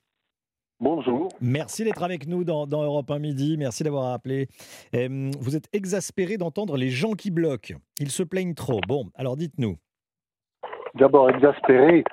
Bonjour. 0.79 1.29
Merci 1.41 1.85
d'être 1.85 2.03
avec 2.03 2.27
nous 2.27 2.43
dans, 2.45 2.67
Europe 2.67 3.11
1 3.11 3.19
Midi. 3.19 3.57
Merci 3.57 3.83
d'avoir 3.85 4.13
appelé. 4.13 4.49
vous 4.93 5.57
êtes 5.57 5.69
exaspéré 5.73 6.39
d'entendre 6.39 6.77
les 6.77 6.91
gens 6.91 7.13
qui 7.13 7.31
bloquent. 7.31 7.75
Ils 8.01 8.11
se 8.11 8.23
plaignent 8.23 8.55
trop. 8.55 8.81
Bon, 8.87 9.11
alors 9.15 9.37
dites-nous 9.37 9.77
d'abord 10.95 11.31
exaspéré 11.31 12.05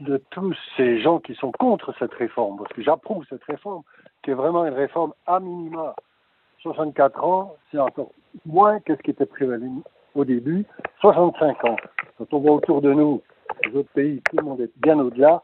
de 0.00 0.20
tous 0.30 0.56
ces 0.76 1.00
gens 1.00 1.18
qui 1.20 1.34
sont 1.34 1.52
contre 1.52 1.94
cette 1.98 2.14
réforme, 2.14 2.58
parce 2.58 2.72
que 2.72 2.82
j'approuve 2.82 3.24
cette 3.28 3.44
réforme, 3.44 3.82
qui 4.22 4.30
est 4.30 4.34
vraiment 4.34 4.64
une 4.66 4.74
réforme 4.74 5.12
à 5.26 5.40
minima. 5.40 5.94
64 6.62 7.24
ans, 7.24 7.56
c'est 7.70 7.78
encore 7.78 8.10
moins 8.46 8.80
que 8.80 8.96
ce 8.96 9.02
qui 9.02 9.10
était 9.10 9.26
prévu 9.26 9.70
au 10.14 10.24
début. 10.24 10.64
65 11.00 11.64
ans. 11.64 11.76
Quand 12.18 12.32
on 12.32 12.38
voit 12.38 12.52
autour 12.52 12.80
de 12.80 12.92
nous 12.92 13.22
les 13.66 13.76
autres 13.76 13.90
pays, 13.94 14.22
tout 14.30 14.36
le 14.36 14.44
monde 14.44 14.60
est 14.60 14.70
bien 14.76 14.98
au-delà. 14.98 15.42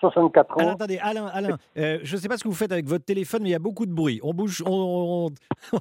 64 0.00 0.58
ans. 0.58 0.70
attendez, 0.70 0.98
Alain, 0.98 1.26
Alain 1.26 1.58
euh, 1.76 1.98
je 2.02 2.16
ne 2.16 2.20
sais 2.20 2.28
pas 2.28 2.38
ce 2.38 2.44
que 2.44 2.48
vous 2.48 2.54
faites 2.54 2.72
avec 2.72 2.86
votre 2.86 3.04
téléphone, 3.04 3.42
mais 3.42 3.50
il 3.50 3.52
y 3.52 3.56
a 3.56 3.60
beaucoup 3.60 3.84
de 3.84 3.92
bruit. 3.92 4.18
On 4.22 4.32
bouge, 4.32 4.62
on, 4.66 5.28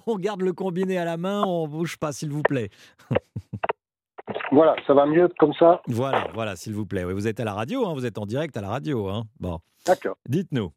on 0.05 0.15
garde 0.17 0.41
le 0.41 0.51
combiné 0.51 0.97
à 0.97 1.05
la 1.05 1.15
main, 1.15 1.43
on 1.45 1.67
bouge 1.67 1.97
pas, 1.97 2.11
s'il 2.11 2.31
vous 2.31 2.41
plaît. 2.41 2.69
Voilà, 4.51 4.75
ça 4.85 4.93
va 4.93 5.05
mieux 5.05 5.29
comme 5.39 5.53
ça. 5.53 5.81
Voilà, 5.87 6.27
voilà, 6.33 6.55
s'il 6.55 6.73
vous 6.73 6.85
plaît. 6.85 7.03
vous 7.03 7.27
êtes 7.27 7.39
à 7.39 7.43
la 7.43 7.53
radio, 7.53 7.85
hein, 7.87 7.93
vous 7.93 8.05
êtes 8.05 8.17
en 8.17 8.25
direct 8.25 8.55
à 8.57 8.61
la 8.61 8.69
radio. 8.69 9.09
Hein. 9.09 9.23
Bon. 9.39 9.59
D'accord. 9.85 10.17
Dites-nous. 10.27 10.71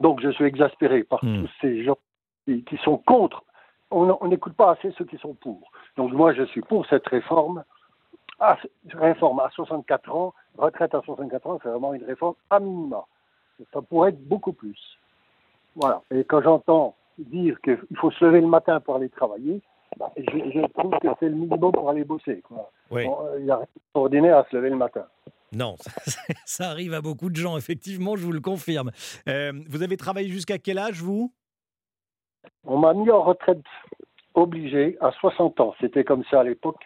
Donc, 0.00 0.20
je 0.20 0.30
suis 0.30 0.44
exaspéré 0.44 1.04
par 1.04 1.24
hmm. 1.24 1.42
tous 1.42 1.50
ces 1.60 1.84
gens 1.84 1.98
qui, 2.46 2.78
sont 2.84 2.98
contre. 2.98 3.44
On 3.90 4.28
n'écoute 4.28 4.54
pas 4.54 4.72
assez 4.72 4.92
ceux 4.98 5.04
qui 5.04 5.16
sont 5.18 5.34
pour. 5.34 5.70
Donc, 5.96 6.12
moi, 6.12 6.34
je 6.34 6.44
suis 6.44 6.60
pour 6.60 6.86
cette 6.86 7.06
réforme. 7.06 7.64
Ah, 8.38 8.58
réforme 8.92 9.40
à 9.40 9.48
64 9.50 10.14
ans, 10.14 10.34
retraite 10.58 10.94
à 10.94 11.00
64 11.00 11.46
ans, 11.46 11.58
c'est 11.62 11.70
vraiment 11.70 11.94
une 11.94 12.04
réforme 12.04 12.34
à 12.50 12.60
minima. 12.60 13.04
Ça 13.72 13.80
pourrait 13.80 14.10
être 14.10 14.28
beaucoup 14.28 14.52
plus. 14.52 14.78
Voilà. 15.74 16.02
Et 16.10 16.24
quand 16.24 16.42
j'entends 16.42 16.94
dire 17.18 17.58
qu'il 17.62 17.78
faut 17.98 18.10
se 18.10 18.22
lever 18.22 18.42
le 18.42 18.46
matin 18.46 18.80
pour 18.80 18.96
aller 18.96 19.08
travailler, 19.08 19.62
bah, 19.98 20.12
je, 20.16 20.66
trouve 20.72 20.92
que 21.00 21.08
c'est 21.20 21.28
le 21.28 21.34
minimum 21.34 21.72
pour 21.72 21.88
aller 21.90 22.04
bosser. 22.04 22.42
Euh, 22.92 23.36
il 23.38 23.44
n'y 23.44 23.50
a 23.50 23.56
rien 23.56 23.66
d'ordinaire 23.94 24.38
à 24.38 24.44
se 24.50 24.56
lever 24.56 24.70
le 24.70 24.76
matin. 24.76 25.06
Non, 25.52 25.76
ça, 26.44 26.70
arrive 26.70 26.92
à 26.94 27.00
beaucoup 27.00 27.30
de 27.30 27.36
gens, 27.36 27.56
effectivement, 27.56 28.16
je 28.16 28.24
vous 28.24 28.32
le 28.32 28.40
confirme. 28.40 28.90
Euh, 29.28 29.52
vous 29.68 29.82
avez 29.82 29.96
travaillé 29.96 30.28
jusqu'à 30.28 30.58
quel 30.58 30.78
âge, 30.78 31.02
vous? 31.02 31.32
On 32.64 32.78
m'a 32.78 32.94
mis 32.94 33.10
en 33.10 33.22
retraite 33.22 33.62
obligé 34.34 34.96
à 35.00 35.12
60 35.12 35.60
ans. 35.60 35.74
C'était 35.80 36.04
comme 36.04 36.24
ça 36.30 36.40
à 36.40 36.44
l'époque. 36.44 36.84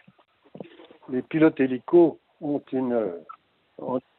Les 1.09 1.21
pilotes 1.21 1.59
hélicos 1.59 2.17
ont 2.39 2.61
une, 2.71 3.13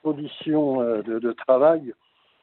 condition 0.02 0.82
euh, 0.82 1.02
de, 1.02 1.18
de 1.18 1.32
travail 1.32 1.94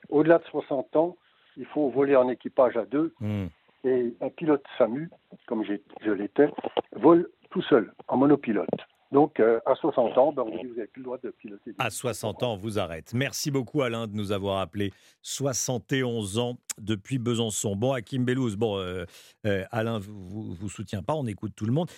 au-delà 0.10 0.39
de 0.39 0.46
60 0.46 0.96
ans 0.96 1.15
il 1.60 1.65
faut 1.65 1.89
voler 1.89 2.15
en 2.15 2.29
équipage 2.29 2.77
à 2.77 2.86
deux. 2.86 3.13
Hmm. 3.19 3.48
Et 3.83 4.15
un 4.21 4.29
pilote 4.29 4.63
SAMU, 4.77 5.09
comme 5.48 5.63
je 5.65 6.12
l'étais, 6.12 6.50
vole 6.93 7.29
tout 7.50 7.62
seul, 7.63 7.93
en 8.07 8.17
monopilote. 8.17 8.67
Donc, 9.12 9.39
euh, 9.39 9.59
à 9.65 9.74
60 9.74 10.17
ans, 10.17 10.31
ben, 10.31 10.43
vous 10.43 10.75
n'avez 10.75 10.88
plus 10.88 11.00
le 11.00 11.05
droit 11.05 11.17
de 11.17 11.31
piloter. 11.31 11.74
À 11.79 11.89
60 11.89 12.43
ans, 12.43 12.53
on 12.53 12.57
vous 12.57 12.77
arrête. 12.77 13.12
Merci 13.15 13.50
beaucoup, 13.50 13.81
Alain, 13.81 14.05
de 14.05 14.13
nous 14.13 14.31
avoir 14.31 14.59
appelé. 14.59 14.91
71 15.24 16.38
ans 16.38 16.57
depuis 16.79 17.17
Besançon. 17.17 17.75
Bon, 17.75 17.93
Hakim 17.93 18.24
Bellouz, 18.24 18.55
bon, 18.55 18.77
euh, 18.77 19.05
euh, 19.48 19.63
Alain 19.71 19.98
vous, 19.98 20.53
vous 20.53 20.69
soutient 20.69 21.01
pas, 21.01 21.15
on 21.15 21.25
écoute 21.25 21.53
tout 21.55 21.65
le 21.65 21.71
monde. 21.71 21.89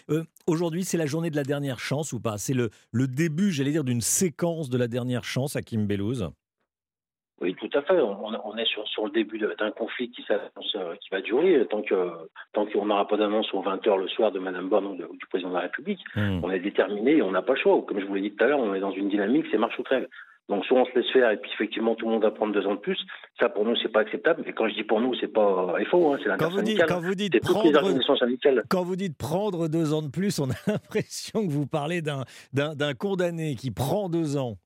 Aujourd'hui, 0.47 0.85
c'est 0.85 0.97
la 0.97 1.05
journée 1.05 1.29
de 1.29 1.35
la 1.35 1.43
dernière 1.43 1.79
chance 1.79 2.13
ou 2.13 2.21
pas? 2.21 2.37
C'est 2.37 2.53
le, 2.53 2.69
le 2.91 3.07
début, 3.07 3.51
j'allais 3.51 3.71
dire, 3.71 3.83
d'une 3.83 4.01
séquence 4.01 4.69
de 4.69 4.77
la 4.77 4.87
dernière 4.87 5.25
chance, 5.25 5.57
Hakim 5.57 5.87
Bellouz? 5.87 6.31
Oui, 7.41 7.55
tout 7.55 7.69
à 7.73 7.81
fait. 7.81 7.99
On, 7.99 8.57
est 8.57 8.65
sur, 8.65 8.87
sur 8.87 9.05
le 9.05 9.11
début 9.11 9.39
d'un 9.39 9.71
conflit 9.71 10.11
qui, 10.11 10.23
euh, 10.29 10.95
qui 11.01 11.09
va 11.11 11.21
durer 11.21 11.65
tant 11.69 11.81
que 11.81 11.95
tant 12.53 12.67
qu'on 12.67 12.85
n'aura 12.85 13.07
pas 13.07 13.17
d'annonce 13.17 13.51
aux 13.53 13.63
20h 13.63 13.97
le 13.97 14.07
soir 14.07 14.31
de 14.31 14.39
Mme 14.39 14.69
Bonne 14.69 14.85
ou, 14.85 14.95
du 14.95 15.25
président 15.27 15.49
de 15.49 15.55
la 15.55 15.61
République. 15.61 16.01
Hmm. 16.15 16.39
On 16.43 16.51
est 16.51 16.59
déterminé 16.59 17.17
et 17.17 17.21
on 17.23 17.31
n'a 17.31 17.41
pas 17.41 17.53
le 17.53 17.59
choix. 17.59 17.83
Comme 17.87 17.99
je 17.99 18.05
vous 18.05 18.13
l'ai 18.13 18.21
dit 18.21 18.31
tout 18.31 18.43
à 18.43 18.47
l'heure, 18.47 18.59
on 18.59 18.75
est 18.75 18.79
dans 18.79 18.91
une 18.91 19.09
dynamique, 19.09 19.45
c'est 19.49 19.57
marche 19.57 19.77
ou 19.79 19.83
trêve. 19.83 20.07
Donc 20.49 20.65
soit 20.65 20.81
on 20.81 20.85
se 20.85 20.93
laisse 20.93 21.09
faire 21.11 21.31
et 21.31 21.37
puis 21.37 21.49
effectivement 21.53 21.95
tout 21.95 22.05
le 22.05 22.11
monde 22.11 22.23
va 22.23 22.31
prendre 22.31 22.53
deux 22.53 22.67
ans 22.67 22.75
de 22.75 22.79
plus. 22.79 22.99
Ça 23.39 23.49
pour 23.49 23.65
nous 23.65 23.75
c'est 23.81 23.91
pas 23.91 24.01
acceptable. 24.01 24.43
Et 24.45 24.53
quand 24.53 24.67
je 24.67 24.75
dis 24.75 24.83
pour 24.83 25.01
nous 25.01 25.15
c'est 25.15 25.27
pas 25.27 25.75
euh, 25.75 25.85
faux, 25.89 26.13
hein, 26.13 26.19
c'est. 26.23 26.37
Quand 26.37 26.49
vous 26.49 26.61
dites 26.61 26.85
prendre, 26.85 27.01
quand 28.69 28.83
vous 28.83 28.95
dites 28.95 29.17
prendre 29.17 29.67
deux 29.67 29.93
ans 29.93 30.01
de 30.01 30.09
plus, 30.09 30.39
on 30.39 30.49
a 30.51 30.55
l'impression 30.67 31.47
que 31.47 31.51
vous 31.51 31.65
parlez 31.65 32.01
d'un 32.01 32.93
condamné 32.99 33.55
qui 33.55 33.71
prend 33.71 34.09
deux 34.09 34.37
ans. 34.37 34.57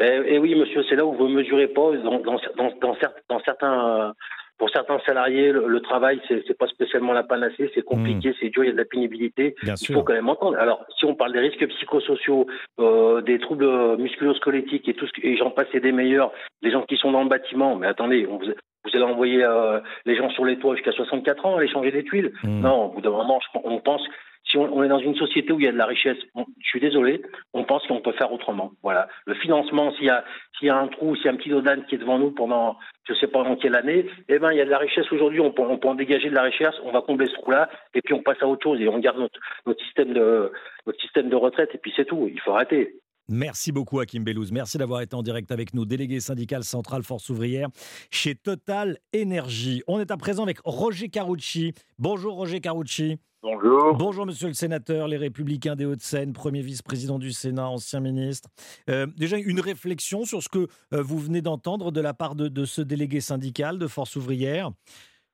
Eh, 0.00 0.22
eh, 0.26 0.38
oui, 0.38 0.54
monsieur, 0.54 0.82
c'est 0.88 0.96
là 0.96 1.04
où 1.04 1.12
vous 1.12 1.28
ne 1.28 1.34
mesurez 1.34 1.68
pas. 1.68 1.92
Dans, 1.98 2.20
dans, 2.20 2.40
dans, 2.56 2.96
dans 3.28 3.40
certains, 3.40 4.14
pour 4.60 4.68
certains 4.68 4.98
salariés, 5.06 5.52
le, 5.52 5.80
travail, 5.80 6.20
c'est 6.28 6.46
n'est 6.46 6.54
pas 6.54 6.66
spécialement 6.66 7.14
la 7.14 7.22
panacée, 7.22 7.70
c'est 7.74 7.82
compliqué, 7.82 8.28
hmm. 8.28 8.34
c'est 8.38 8.50
dur, 8.50 8.62
il 8.62 8.66
y 8.66 8.70
a 8.70 8.72
de 8.72 8.78
la 8.78 8.84
pénibilité. 8.84 9.54
il 9.62 9.94
faut 9.94 10.02
quand 10.02 10.12
même 10.12 10.28
entendre. 10.28 10.58
Alors, 10.58 10.84
si 10.98 11.06
on 11.06 11.14
parle 11.14 11.32
des 11.32 11.38
risques 11.38 11.66
psychosociaux, 11.66 12.46
euh, 12.78 13.22
des 13.22 13.38
troubles 13.38 13.96
musculo-squelettiques 13.96 14.86
et 14.86 14.92
tout 14.92 15.06
ce 15.06 15.26
et 15.26 15.38
j'en 15.38 15.50
passe, 15.50 15.68
et 15.72 15.80
des 15.80 15.92
meilleurs, 15.92 16.30
des 16.62 16.70
gens 16.70 16.82
qui 16.82 16.98
sont 16.98 17.10
dans 17.10 17.22
le 17.22 17.30
bâtiment, 17.30 17.74
mais 17.76 17.86
attendez, 17.86 18.26
vous, 18.26 18.38
vous 18.38 18.90
allez 18.92 19.02
envoyer 19.02 19.42
euh, 19.42 19.80
les 20.04 20.14
gens 20.14 20.28
sur 20.28 20.44
les 20.44 20.58
toits 20.58 20.74
jusqu'à 20.74 20.92
64 20.92 21.46
ans, 21.46 21.56
aller 21.56 21.68
changer 21.68 21.90
des 21.90 22.04
tuiles. 22.04 22.32
Hmm. 22.44 22.60
Non, 22.60 22.84
au 22.84 22.88
bout 22.90 23.00
d'un 23.00 23.10
moment, 23.10 23.40
on 23.64 23.78
pense 23.78 24.02
si 24.50 24.56
on, 24.56 24.82
est 24.82 24.88
dans 24.88 24.98
une 24.98 25.14
société 25.14 25.52
où 25.52 25.60
il 25.60 25.66
y 25.66 25.68
a 25.68 25.72
de 25.72 25.76
la 25.76 25.86
richesse, 25.86 26.16
je 26.34 26.68
suis 26.68 26.80
désolé, 26.80 27.22
on 27.52 27.64
pense 27.64 27.86
qu'on 27.86 28.00
peut 28.00 28.12
faire 28.12 28.32
autrement. 28.32 28.72
Voilà. 28.82 29.08
Le 29.26 29.34
financement, 29.34 29.92
s'il 29.94 30.06
y 30.06 30.10
a, 30.10 30.76
un 30.76 30.88
trou, 30.88 31.14
s'il 31.16 31.26
y 31.26 31.28
a 31.28 31.32
un 31.32 31.36
petit 31.36 31.50
dodane 31.50 31.84
qui 31.86 31.94
est 31.94 31.98
devant 31.98 32.18
nous 32.18 32.32
pendant, 32.32 32.76
je 33.04 33.14
sais 33.14 33.28
pas 33.28 33.44
dans 33.44 33.56
quelle 33.56 33.76
année, 33.76 34.06
eh 34.28 34.38
ben, 34.38 34.50
il 34.52 34.58
y 34.58 34.60
a 34.60 34.64
de 34.64 34.70
la 34.70 34.78
richesse 34.78 35.10
aujourd'hui, 35.12 35.40
on 35.40 35.52
peut, 35.52 35.62
on 35.62 35.78
peut 35.78 35.88
en 35.88 35.94
dégager 35.94 36.30
de 36.30 36.34
la 36.34 36.42
richesse, 36.42 36.74
on 36.84 36.92
va 36.92 37.02
combler 37.02 37.26
ce 37.26 37.34
trou-là, 37.34 37.70
et 37.94 38.02
puis 38.02 38.14
on 38.14 38.22
passe 38.22 38.42
à 38.42 38.46
autre 38.46 38.62
chose, 38.62 38.80
et 38.80 38.88
on 38.88 38.98
garde 38.98 39.18
notre, 39.18 39.38
notre 39.66 39.82
système 39.84 40.12
de, 40.12 40.52
notre 40.86 41.00
système 41.00 41.28
de 41.28 41.36
retraite, 41.36 41.70
et 41.74 41.78
puis 41.78 41.92
c'est 41.94 42.06
tout. 42.06 42.28
Il 42.32 42.40
faut 42.40 42.52
arrêter. 42.52 42.96
Merci 43.32 43.70
beaucoup, 43.70 44.00
Hakim 44.00 44.24
Bellouz. 44.24 44.50
Merci 44.50 44.76
d'avoir 44.76 45.02
été 45.02 45.14
en 45.14 45.22
direct 45.22 45.52
avec 45.52 45.72
nous, 45.72 45.86
délégué 45.86 46.18
syndical 46.18 46.64
central 46.64 47.04
Force 47.04 47.30
ouvrière 47.30 47.68
chez 48.10 48.34
Total 48.34 48.98
Énergie. 49.12 49.84
On 49.86 50.00
est 50.00 50.10
à 50.10 50.16
présent 50.16 50.42
avec 50.42 50.58
Roger 50.64 51.08
Carucci. 51.08 51.72
Bonjour, 51.96 52.34
Roger 52.34 52.60
Carucci. 52.60 53.20
Bonjour. 53.42 53.96
Bonjour, 53.96 54.26
monsieur 54.26 54.48
le 54.48 54.52
sénateur, 54.52 55.08
les 55.08 55.16
Républicains 55.16 55.74
des 55.74 55.86
Hauts-de-Seine, 55.86 56.34
premier 56.34 56.60
vice-président 56.60 57.18
du 57.18 57.32
Sénat, 57.32 57.68
ancien 57.68 58.00
ministre. 58.00 58.50
Euh, 58.90 59.06
déjà, 59.16 59.38
une 59.38 59.60
réflexion 59.60 60.24
sur 60.24 60.42
ce 60.42 60.50
que 60.50 60.66
euh, 60.92 61.00
vous 61.00 61.18
venez 61.18 61.40
d'entendre 61.40 61.90
de 61.90 62.02
la 62.02 62.12
part 62.12 62.34
de, 62.34 62.64
ce 62.66 62.82
délégué 62.82 63.20
syndical 63.20 63.78
de 63.78 63.86
Force 63.86 64.16
ouvrière. 64.16 64.68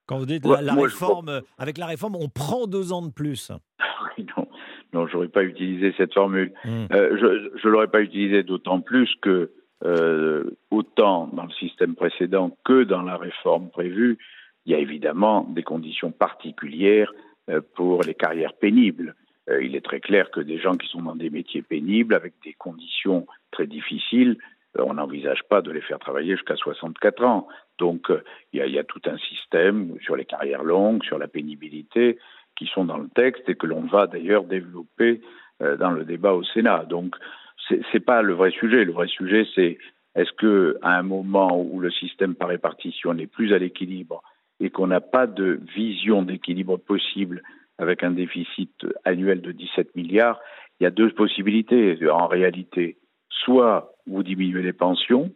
Quand 0.07 0.19
vous 0.19 0.27
dites 0.27 0.47
la, 0.47 0.75
réforme, 0.75 1.43
avec 1.59 1.79
la 1.79 1.87
réforme, 1.87 2.15
on 2.15 2.29
prend 2.29 2.69
deux 2.69 2.93
ans 2.93 3.03
de 3.03 3.11
plus. 3.11 3.51
non, 4.19 4.47
non 4.93 5.09
j'aurais 5.09 5.27
pas 5.27 5.43
utilisé 5.43 5.93
cette 5.97 6.15
formule. 6.15 6.53
Hmm. 6.65 6.87
Euh, 6.93 7.51
je 7.61 7.67
ne 7.67 7.73
l'aurais 7.73 7.89
pas 7.89 8.03
utilisé 8.03 8.45
d'autant 8.45 8.81
plus 8.81 9.11
que, 9.21 9.51
autant 10.71 11.27
dans 11.33 11.45
le 11.45 11.53
système 11.59 11.97
précédent 11.97 12.57
que 12.65 12.85
dans 12.85 13.03
la 13.03 13.17
réforme 13.17 13.69
prévue, 13.69 14.17
il 14.65 14.73
y 14.73 14.75
a 14.77 14.79
évidemment 14.79 15.43
des 15.43 15.65
conditions 15.65 16.13
particulières 16.13 17.13
euh, 17.13 17.26
pour 17.75 18.03
les 18.03 18.15
carrières 18.15 18.55
pénibles. 18.55 19.15
Euh, 19.49 19.63
il 19.63 19.77
est 19.77 19.85
très 19.85 20.01
clair 20.01 20.31
que 20.31 20.41
des 20.41 20.59
gens 20.59 20.77
qui 20.77 20.89
sont 20.89 21.03
dans 21.03 21.17
des 21.17 21.31
métiers 21.31 21.63
pénibles, 21.63 22.15
avec 22.15 22.35
des 22.45 22.53
conditions 22.55 23.27
très 23.51 23.67
difficiles, 23.67 24.39
euh, 24.79 24.85
on 24.87 24.95
n'envisage 24.95 25.43
pas 25.49 25.63
de 25.63 25.71
les 25.71 25.81
faire 25.81 25.99
travailler 25.99 26.35
jusqu'à 26.35 26.57
64 26.57 27.25
ans. 27.25 27.49
Donc 27.79 28.11
il 28.53 28.67
y, 28.67 28.79
a 28.79 28.85
tout 28.85 29.03
un 29.05 29.19
système 29.19 29.97
sur 30.01 30.17
les 30.17 30.25
carrières 30.25 30.65
longues, 30.65 31.05
sur 31.05 31.19
la 31.19 31.29
pénibilité, 31.29 32.19
qui 32.57 32.67
sont 32.67 32.87
dans 32.87 32.97
le 32.97 33.09
texte 33.09 33.49
et 33.49 33.55
que 33.55 33.67
l'on 33.67 33.83
va 33.83 34.07
d'ailleurs 34.07 34.45
développer 34.45 35.21
dans 35.61 35.91
le 35.91 36.05
débat 36.05 36.33
au 36.33 36.43
Sénat. 36.43 36.87
Donc 36.89 37.17
c'est 37.69 37.83
n'est 37.93 38.01
pas 38.01 38.23
le 38.23 38.33
vrai 38.33 38.51
sujet. 38.51 38.85
Le 38.85 38.93
vrai 38.93 39.09
sujet, 39.09 39.47
c'est 39.55 39.77
est-ce 40.15 40.33
que 40.33 40.79
à 40.81 40.97
un 40.97 41.03
moment 41.03 41.61
où 41.61 41.81
le 41.81 41.91
système 41.91 42.35
par 42.35 42.49
répartition 42.49 43.13
n'est 43.13 43.27
plus 43.27 43.53
à 43.53 43.59
l'équilibre 43.59 44.23
et 44.61 44.71
qu'on 44.71 44.87
n'a 44.87 45.01
pas 45.01 45.27
de 45.27 45.61
vision 45.75 46.23
d'équilibre 46.23 46.77
possible 46.79 47.43
avec 47.79 48.03
un 48.03 48.11
déficit 48.11 48.87
annuel 49.05 49.43
de 49.43 49.53
17 49.53 49.95
milliards, 49.97 50.41
il 50.81 50.85
y 50.85 50.87
a 50.87 50.91
deux 50.91 51.11
possibilités 51.11 51.99
en 52.11 52.27
réalité. 52.27 52.97
Soit 53.29 53.93
vous 54.07 54.23
diminuez 54.23 54.63
les 54.63 54.73
pensions, 54.73 55.33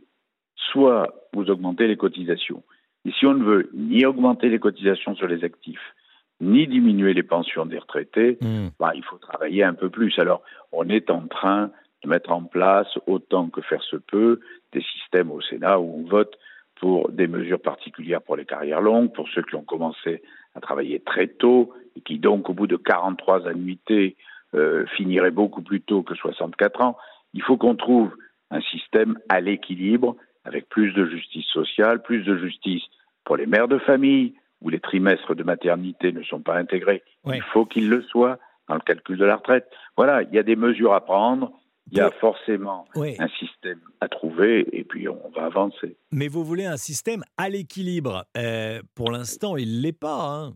soit 0.57 1.15
vous 1.33 1.51
augmentez 1.51 1.87
les 1.87 1.97
cotisations. 1.97 2.63
Et 3.05 3.13
si 3.13 3.27
on 3.27 3.35
ne 3.35 3.45
veut 3.45 3.71
ni 3.75 4.05
augmenter 4.05 4.49
les 4.49 4.59
cotisations 4.59 5.15
sur 5.15 5.27
les 5.27 5.45
actifs, 5.45 5.95
ni 6.41 6.67
diminuer 6.67 7.15
les 7.15 7.23
pensions 7.23 7.67
des 7.67 7.79
retraités, 7.79 8.39
hmm. 8.41 8.69
bah, 8.79 8.93
il 8.95 9.05
faut 9.05 9.19
travailler 9.19 9.63
un 9.63 9.75
peu 9.75 9.91
plus. 9.91 10.19
Alors, 10.19 10.43
on 10.73 10.89
est 10.89 11.11
en 11.11 11.27
train 11.27 11.71
de 12.03 12.09
mettre 12.09 12.31
en 12.31 12.43
place, 12.43 12.89
autant 13.07 13.49
que 13.49 13.61
faire 13.61 13.83
se 13.83 13.97
peut, 13.97 14.41
des 14.73 14.83
systèmes 14.83 15.31
au 15.31 15.41
Sénat 15.43 15.79
où 15.81 16.01
on 16.01 16.09
vote 16.09 16.39
pour 16.81 17.11
des 17.11 17.29
mesures 17.29 17.61
particulières 17.61 18.23
pour 18.23 18.37
les 18.37 18.47
carrières 18.47 18.81
longues, 18.81 19.13
pour 19.13 19.29
ceux 19.29 19.43
qui 19.43 19.55
ont 19.55 19.63
commencé 19.63 20.23
à 20.55 20.61
travailler 20.61 20.99
très 21.01 21.29
tôt 21.29 21.73
et 21.95 22.01
qui 22.01 22.19
donc 22.19 22.49
au 22.49 22.55
bout 22.55 22.67
de 22.67 22.77
43 22.77 23.47
annuités 23.47 24.17
euh, 24.55 24.87
finiraient 24.97 25.31
beaucoup 25.31 25.63
plus 25.63 25.83
tôt 25.83 26.03
que 26.03 26.15
64 26.15 26.81
ans. 26.81 26.97
Il 27.35 27.43
faut 27.43 27.59
qu'on 27.59 27.77
trouve 27.77 28.11
un 28.51 28.61
système 28.63 29.19
à 29.29 29.41
l'équilibre 29.41 30.17
avec 30.45 30.69
plus 30.69 30.93
de 30.93 31.07
justice 31.07 31.47
sociale, 31.47 32.03
plus 32.03 32.25
de 32.25 32.37
justice 32.39 32.83
pour 33.25 33.37
les 33.37 33.47
mères 33.47 33.69
de 33.69 33.79
famille 33.79 34.35
où 34.63 34.71
les 34.71 34.81
trimestres 34.81 35.35
de 35.35 35.43
maternité 35.43 36.13
ne 36.13 36.23
sont 36.23 36.41
pas 36.41 36.57
intégrés. 36.57 37.03
Il 37.27 37.43
faut 37.43 37.67
qu'ils 37.67 37.89
le 37.91 38.03
soient 38.03 38.39
dans 38.69 38.75
le 38.75 38.81
calcul 38.81 39.19
de 39.19 39.25
la 39.25 39.37
retraite. 39.37 39.71
Voilà, 39.97 40.23
il 40.23 40.35
y 40.35 40.39
a 40.39 40.43
des 40.43 40.57
mesures 40.57 40.95
à 40.95 41.05
prendre 41.05 41.53
il 41.91 41.99
y 41.99 42.01
a 42.01 42.11
forcément 42.13 42.85
un 42.95 43.29
système 43.39 43.81
à 44.01 44.09
trouver 44.09 44.67
et 44.73 44.85
puis 44.85 45.09
on 45.09 45.31
va 45.35 45.47
avancer. 45.47 45.97
Mais 46.13 46.29
vous 46.29 46.45
voulez 46.45 46.65
un 46.65 46.77
système 46.77 47.23
à 47.37 47.49
l'équilibre. 47.49 48.25
Euh, 48.37 48.81
pour 48.95 49.11
l'instant, 49.11 49.57
il 49.57 49.79
ne 49.79 49.83
l'est 49.83 49.99
pas. 49.99 50.21
Hein. 50.23 50.55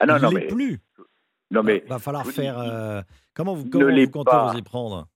Ah 0.00 0.06
non, 0.06 0.16
il 0.16 0.22
non, 0.22 0.30
l'est 0.30 0.46
plus. 0.46 0.78
Non, 1.50 1.62
mais. 1.62 1.82
Il 1.84 1.88
va 1.88 1.98
falloir 1.98 2.26
faire. 2.26 2.58
Euh, 2.58 3.00
comment 3.34 3.54
vous, 3.54 3.68
comment 3.68 3.86
vous 3.86 4.10
comptez 4.10 4.36
vous 4.52 4.58
y 4.58 4.62
prendre? 4.62 5.06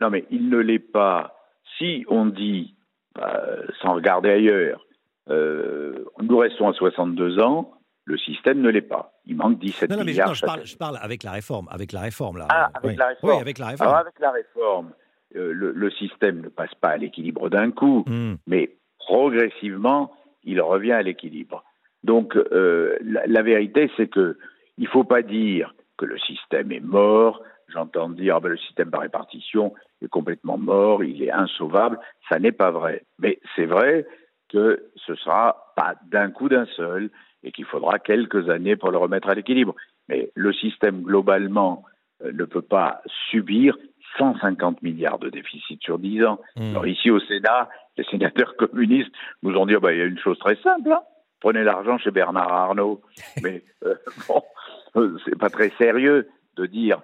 Non, 0.00 0.10
mais 0.10 0.26
il 0.30 0.48
ne 0.48 0.58
l'est 0.58 0.78
pas. 0.78 1.36
Si 1.78 2.04
on 2.08 2.26
dit, 2.26 2.74
euh, 3.18 3.66
sans 3.80 3.94
regarder 3.94 4.30
ailleurs, 4.30 4.86
nous 5.28 6.36
restons 6.36 6.68
à 6.68 6.72
62 6.74 7.40
ans, 7.40 7.72
le 8.04 8.18
système 8.18 8.60
ne 8.60 8.68
l'est 8.68 8.80
pas. 8.82 9.12
Il 9.26 9.36
manque 9.36 9.58
17 9.58 9.90
non, 9.90 9.96
non, 9.96 10.04
mais 10.04 10.12
milliards. 10.12 10.34
je, 10.34 10.44
parle, 10.44 10.66
je, 10.66 10.76
parle, 10.76 10.98
avec 11.00 11.22
la 11.22 11.32
réforme, 11.32 11.68
avec 11.70 11.92
la 11.92 12.00
réforme 12.00 12.38
là. 12.38 12.48
Ah, 12.50 12.70
avec 12.74 12.98
la 12.98 13.08
réforme. 13.08 13.32
Oui, 13.32 13.40
avec 13.40 13.58
la 13.58 13.66
réforme. 13.68 13.88
Alors 13.88 14.00
avec 14.00 14.18
la 14.18 14.30
réforme, 14.32 14.92
euh, 15.36 15.52
le, 15.52 15.90
système 15.90 16.40
ne 16.40 16.48
passe 16.48 16.74
pas 16.74 16.90
à 16.90 16.96
l'équilibre 16.96 17.48
d'un 17.48 17.70
coup, 17.70 18.04
hmm. 18.06 18.34
mais 18.46 18.76
progressivement, 18.98 20.12
il 20.42 20.60
revient 20.60 20.92
à 20.92 21.02
l'équilibre. 21.02 21.64
Donc 22.02 22.36
euh, 22.36 22.98
la, 23.02 23.42
vérité, 23.42 23.90
c'est 23.96 24.08
que 24.08 24.36
il 24.78 24.88
faut 24.88 25.04
pas 25.04 25.22
dire 25.22 25.74
que 25.96 26.04
le 26.04 26.18
système 26.18 26.72
est 26.72 26.80
mort. 26.80 27.42
J'entends 27.68 28.10
dire 28.10 28.34
que 28.34 28.38
ah 28.38 28.40
ben, 28.40 28.48
le 28.50 28.58
système 28.58 28.90
par 28.90 29.02
répartition 29.02 29.72
est 30.02 30.08
complètement 30.08 30.58
mort, 30.58 31.04
il 31.04 31.22
est 31.22 31.30
insauvable. 31.30 31.98
Ça 32.28 32.38
n'est 32.38 32.52
pas 32.52 32.70
vrai. 32.70 33.04
Mais 33.18 33.38
c'est 33.54 33.66
vrai 33.66 34.06
que 34.48 34.90
ce 35.06 35.14
sera 35.14 35.72
pas 35.76 35.94
d'un 36.10 36.30
coup 36.30 36.48
d'un 36.48 36.66
seul 36.76 37.10
et 37.44 37.52
qu'il 37.52 37.64
faudra 37.64 37.98
quelques 37.98 38.48
années 38.48 38.76
pour 38.76 38.90
le 38.90 38.98
remettre 38.98 39.28
à 39.28 39.34
l'équilibre. 39.34 39.74
Mais 40.08 40.30
le 40.34 40.52
système 40.52 41.02
globalement 41.02 41.84
euh, 42.24 42.32
ne 42.32 42.44
peut 42.44 42.62
pas 42.62 43.02
subir 43.30 43.76
150 44.18 44.82
milliards 44.82 45.18
de 45.18 45.30
déficit 45.30 45.82
sur 45.82 45.98
10 45.98 46.24
ans. 46.24 46.40
Hmm. 46.56 46.70
Alors 46.70 46.86
ici 46.86 47.10
au 47.10 47.20
Sénat, 47.20 47.68
les 47.96 48.04
sénateurs 48.04 48.56
communistes 48.58 49.12
nous 49.42 49.56
ont 49.56 49.66
dit 49.66 49.76
oh, 49.76 49.80
bah, 49.80 49.92
il 49.92 49.98
y 49.98 50.02
a 50.02 50.06
une 50.06 50.18
chose 50.18 50.38
très 50.38 50.56
simple, 50.56 50.92
hein. 50.92 51.00
prenez 51.40 51.64
l'argent 51.64 51.98
chez 51.98 52.10
Bernard 52.10 52.52
Arnault. 52.52 53.00
Mais 53.42 53.62
euh, 53.84 53.94
bon, 54.28 54.42
euh, 54.96 55.18
c'est 55.24 55.38
pas 55.38 55.50
très 55.50 55.70
sérieux 55.78 56.28
de 56.56 56.66
dire 56.66 57.00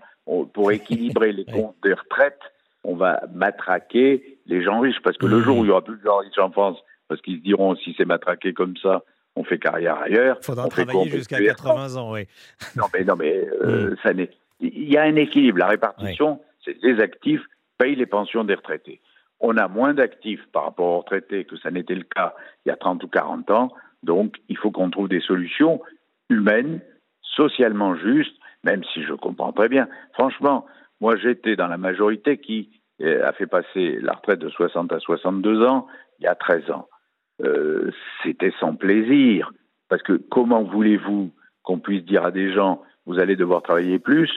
pour 0.53 0.71
équilibrer 0.73 1.33
les 1.33 1.47
comptes 1.47 1.77
des 1.83 1.95
retraites, 1.95 2.39
on 2.85 2.95
va 2.95 3.23
matraquer 3.35 4.39
les 4.45 4.63
gens 4.63 4.81
riches 4.81 5.01
parce 5.03 5.17
que 5.17 5.25
le 5.25 5.39
hmm. 5.39 5.43
jour 5.43 5.59
où 5.59 5.65
il 5.65 5.69
y 5.69 5.71
aura 5.71 5.83
plus 5.83 5.97
de 5.97 6.03
gens 6.03 6.19
riches 6.19 6.39
en 6.39 6.51
France, 6.51 6.79
parce 7.09 7.23
qu'ils 7.23 7.39
se 7.39 7.43
diront 7.43 7.75
si 7.77 7.95
c'est 7.97 8.05
matraqué 8.05 8.53
comme 8.53 8.77
ça, 8.77 9.03
on 9.39 9.45
fait 9.45 9.59
carrière 9.59 9.99
ailleurs. 9.99 10.37
Il 10.41 10.45
faudra 10.45 10.67
on 10.67 10.69
travailler 10.69 11.11
jusqu'à 11.11 11.39
80 11.43 11.97
ans, 11.97 12.13
oui. 12.13 12.27
Non, 12.77 12.85
mais, 12.93 13.05
non, 13.05 13.17
mais 13.17 13.49
euh, 13.63 13.95
ça 14.03 14.13
n'est. 14.13 14.31
Il 14.61 14.91
y 14.91 14.97
a 14.97 15.03
un 15.03 15.17
équilibre. 15.17 15.59
La 15.59 15.69
répartition, 15.69 16.41
c'est 16.65 16.77
les 16.83 17.01
actifs 17.01 17.43
payent 17.79 17.95
les 17.95 18.07
pensions 18.07 18.45
des 18.45 18.55
retraités. 18.55 19.01
On 19.41 19.57
a 19.57 19.69
moins 19.69 19.95
d'actifs 19.95 20.45
par 20.53 20.65
rapport 20.65 20.87
aux 20.87 20.99
retraités 20.99 21.45
que 21.45 21.57
ça 21.57 21.71
n'était 21.71 21.95
le 21.95 22.03
cas 22.03 22.35
il 22.67 22.71
y 22.71 22.73
a 22.73 22.77
30 22.77 23.05
ou 23.05 23.09
40 23.09 23.51
ans. 23.53 23.73
Donc, 24.03 24.37
il 24.49 24.57
faut 24.57 24.73
qu'on 24.73 24.91
trouve 24.91 25.09
des 25.09 25.21
solutions 25.21 25.81
humaines, 26.29 26.81
socialement 27.23 27.95
justes, 27.97 28.35
même 28.65 28.83
si 28.93 29.05
je 29.05 29.13
comprends 29.13 29.53
très 29.53 29.69
bien. 29.69 29.89
Franchement, 30.15 30.67
moi, 31.01 31.17
j'étais 31.17 31.55
dans 31.55 31.69
la 31.69 31.79
majorité 31.79 32.39
qui 32.39 32.71
euh, 33.01 33.25
a 33.25 33.33
fait 33.33 33.47
passer 33.47 33.99
la 34.01 34.15
retraite 34.15 34.41
de 34.41 34.49
60 34.49 34.93
à 34.93 34.99
62 34.99 35.65
ans 35.65 35.87
il 36.19 36.25
y 36.25 36.27
a 36.27 36.35
13 36.35 36.71
ans. 36.73 36.89
Euh, 37.43 37.91
c'était 38.23 38.53
sans 38.59 38.75
plaisir. 38.75 39.53
Parce 39.89 40.03
que 40.03 40.15
comment 40.15 40.63
voulez-vous 40.63 41.31
qu'on 41.63 41.79
puisse 41.79 42.05
dire 42.05 42.25
à 42.25 42.31
des 42.31 42.53
gens, 42.53 42.83
vous 43.07 43.19
allez 43.19 43.37
devoir 43.37 43.63
travailler 43.63 43.99
plus 43.99 44.31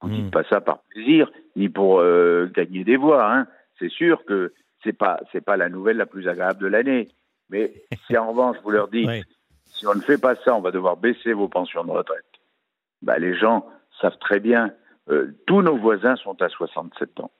Vous 0.00 0.08
ne 0.08 0.14
dites 0.14 0.30
pas 0.30 0.44
ça 0.44 0.60
par 0.60 0.80
plaisir, 0.90 1.30
ni 1.54 1.68
pour 1.68 2.00
euh, 2.00 2.50
gagner 2.54 2.84
des 2.84 2.96
voix. 2.96 3.32
Hein. 3.32 3.46
C'est 3.78 3.90
sûr 3.90 4.24
que 4.24 4.52
c'est 4.82 4.96
pas 4.96 5.20
c'est 5.32 5.44
pas 5.44 5.56
la 5.56 5.68
nouvelle 5.68 5.96
la 5.96 6.06
plus 6.06 6.28
agréable 6.28 6.60
de 6.60 6.66
l'année. 6.66 7.08
Mais 7.50 7.72
si 8.06 8.16
en 8.16 8.30
revanche 8.30 8.56
vous 8.64 8.70
leur 8.70 8.88
dites, 8.88 9.10
si 9.66 9.86
on 9.86 9.94
ne 9.94 10.00
fait 10.00 10.20
pas 10.20 10.34
ça, 10.36 10.54
on 10.54 10.60
va 10.60 10.70
devoir 10.70 10.96
baisser 10.96 11.32
vos 11.32 11.48
pensions 11.48 11.84
de 11.84 11.90
retraite. 11.90 12.24
Bah, 13.02 13.18
les 13.18 13.36
gens 13.36 13.66
savent 14.00 14.18
très 14.18 14.40
bien. 14.40 14.72
Euh, 15.10 15.32
tous 15.46 15.62
nos 15.62 15.76
voisins 15.76 16.16
sont 16.16 16.40
à 16.42 16.48
67 16.48 17.20
ans. 17.20 17.30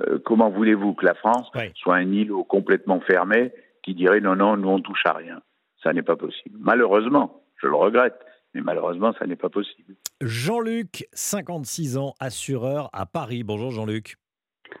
Euh, 0.00 0.18
comment 0.24 0.50
voulez-vous 0.50 0.94
que 0.94 1.06
la 1.06 1.14
France 1.14 1.50
soit 1.74 1.96
un 1.96 2.12
îlot 2.12 2.44
complètement 2.44 3.00
fermé 3.00 3.52
qui 3.82 3.94
dirait 3.94 4.20
non, 4.20 4.36
non, 4.36 4.56
nous 4.56 4.68
on 4.68 4.80
touche 4.80 5.04
à 5.04 5.12
rien 5.12 5.40
Ça 5.82 5.92
n'est 5.92 6.02
pas 6.02 6.16
possible. 6.16 6.56
Malheureusement, 6.60 7.42
je 7.56 7.66
le 7.66 7.74
regrette, 7.74 8.18
mais 8.54 8.60
malheureusement, 8.60 9.12
ça 9.18 9.26
n'est 9.26 9.36
pas 9.36 9.48
possible. 9.48 9.94
Jean-Luc, 10.20 11.06
56 11.12 11.96
ans, 11.96 12.14
assureur 12.20 12.88
à 12.92 13.06
Paris. 13.06 13.42
Bonjour 13.44 13.70
Jean-Luc. 13.70 14.16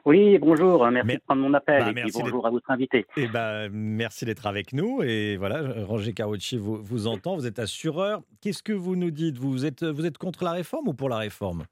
Oui, 0.04 0.38
bonjour, 0.38 0.86
merci 0.90 1.16
de 1.16 1.22
prendre 1.26 1.42
mon 1.42 1.54
appel 1.54 1.82
bah, 1.82 2.00
et 2.00 2.10
bonjour 2.12 2.46
à 2.46 2.50
votre 2.50 2.70
invité. 2.70 3.06
Eh 3.16 3.26
ben, 3.26 3.70
merci 3.72 4.24
d'être 4.26 4.46
avec 4.46 4.72
nous 4.72 5.02
et 5.02 5.36
voilà, 5.38 5.62
Roger 5.84 6.12
Carucci 6.12 6.56
vous, 6.56 6.76
vous 6.76 7.06
entend, 7.06 7.36
vous 7.36 7.46
êtes 7.46 7.58
assureur. 7.58 8.20
Qu'est-ce 8.42 8.62
que 8.62 8.72
vous 8.72 8.96
nous 8.96 9.10
dites? 9.10 9.38
Vous 9.38 9.64
êtes, 9.64 9.84
vous 9.84 10.04
êtes 10.04 10.18
contre 10.18 10.44
la 10.44 10.52
réforme 10.52 10.88
ou 10.88 10.94
pour 10.94 11.08
la 11.08 11.16
réforme? 11.16 11.64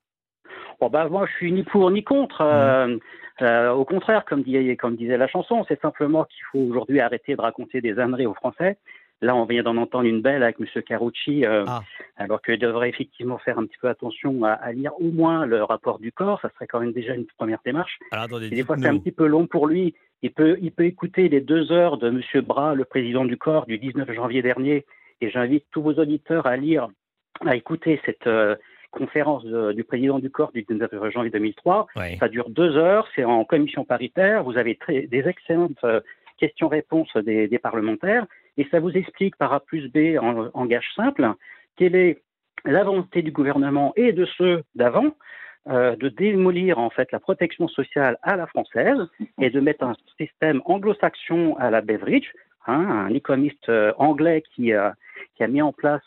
Bon, 0.81 0.89
bah, 0.89 1.09
moi, 1.09 1.27
je 1.27 1.33
suis 1.37 1.53
ni 1.53 1.63
pour 1.63 1.91
ni 1.91 2.05
contre. 2.05 2.43
Euh, 2.43 2.97
euh, 3.43 3.71
au 3.71 3.85
contraire, 3.85 4.25
comme, 4.25 4.45
comme 4.79 4.97
disait 4.97 5.17
la 5.17 5.29
chanson, 5.29 5.65
c'est 5.69 5.81
simplement 5.81 6.25
qu'il 6.25 6.43
faut 6.53 6.59
aujourd'hui 6.59 7.01
arrêter 7.01 7.35
de 7.35 7.41
raconter 7.41 7.81
des 7.81 7.99
âneries 7.99 8.27
aux 8.27 8.35
Français. 8.35 8.79
Là, 9.23 9.35
on 9.35 9.47
vient 9.47 9.63
d'en 9.63 9.79
entendre 9.79 10.05
une 10.05 10.21
belle 10.21 10.43
avec 10.43 10.57
M. 10.61 10.83
Carucci, 10.83 11.47
euh, 11.47 11.65
ah. 11.67 11.83
alors 12.17 12.43
qu'il 12.43 12.59
devrait 12.59 12.91
effectivement 12.91 13.39
faire 13.39 13.59
un 13.59 13.65
petit 13.65 13.79
peu 13.81 13.89
attention 13.89 14.45
à, 14.45 14.73
lire 14.73 14.93
au 15.01 15.11
moins 15.11 15.47
le 15.47 15.63
rapport 15.65 15.99
du 15.99 16.13
corps. 16.13 16.39
Ça 16.43 16.51
serait 16.55 16.67
quand 16.67 16.81
même 16.81 16.93
déjà 16.93 17.15
une 17.15 17.25
première 17.39 17.61
démarche. 17.65 17.99
des 18.51 18.63
fois, 18.63 18.77
c'est 18.79 18.89
un 18.89 18.99
petit 18.99 19.13
peu 19.13 19.27
long 19.27 19.47
pour 19.47 19.67
lui. 19.67 19.95
Il 20.23 20.33
peut, 20.33 20.59
il 20.61 20.73
peut 20.73 20.85
écouter 20.85 21.29
les 21.31 21.41
deux 21.41 21.73
heures 21.73 21.97
de 21.97 22.09
M. 22.09 22.43
Bras, 22.43 22.75
le 22.75 22.85
président 22.85 23.25
du 23.25 23.39
corps, 23.39 23.65
du 23.65 23.79
19 23.79 24.13
janvier 24.13 24.43
dernier. 24.43 24.85
Et 25.23 25.31
j'invite 25.31 25.65
tous 25.71 25.81
vos 25.81 25.95
auditeurs 25.95 26.47
à 26.47 26.59
lire, 26.59 26.89
à 27.47 27.57
écouter 27.57 28.01
cette, 28.05 28.29
conférence 28.97 29.45
du 29.45 29.85
président 29.85 30.19
du 30.19 30.31
corps 30.31 30.53
du 30.53 30.63
19 30.63 31.11
janvier 31.13 31.31
2003. 31.31 31.87
Ça 32.19 32.29
dure 32.29 32.49
deux 32.49 32.77
heures, 32.77 33.07
c'est 33.15 33.25
en 33.25 33.45
commission 33.45 33.85
paritaire. 33.85 34.43
Vous 34.43 34.57
avez 34.57 34.79
des 34.89 35.29
excellentes 35.29 35.85
euh, 35.85 36.01
questions-réponses 36.39 37.17
des, 37.19 37.59
parlementaires 37.59 38.27
et 38.57 38.67
ça 38.71 38.81
vous 38.81 38.91
explique 38.91 39.37
par 39.37 39.53
A 39.53 39.61
plus 39.61 39.89
B 39.89 40.19
en, 40.21 40.67
gage 40.67 40.89
simple 40.95 41.27
quelle 41.77 41.95
est 41.95 42.19
la 42.65 42.85
volonté 42.85 43.23
du 43.23 43.31
gouvernement 43.31 43.93
et 43.97 44.13
de 44.13 44.27
ceux 44.37 44.63
d'avant 44.75 45.15
euh, 45.69 45.97
de 45.97 46.09
démolir 46.09 46.79
en 46.79 46.91
fait 46.91 47.11
la 47.13 47.21
protection 47.21 47.69
sociale 47.69 48.19
à 48.23 48.37
la 48.37 48.47
française 48.47 48.99
et 49.41 49.51
de 49.51 49.61
mettre 49.61 49.85
un 49.85 49.95
système 50.19 50.61
anglo-saxon 50.65 51.57
à 51.59 51.71
la 51.71 51.81
Beveridge, 51.81 52.29
hein, 52.67 53.07
un 53.09 53.15
économiste 53.15 53.69
euh, 53.69 53.93
anglais 53.99 54.43
qui, 54.55 54.73
qui, 55.37 55.43
a 55.43 55.49
mis 55.49 55.63
en 55.63 55.73
place 55.73 56.03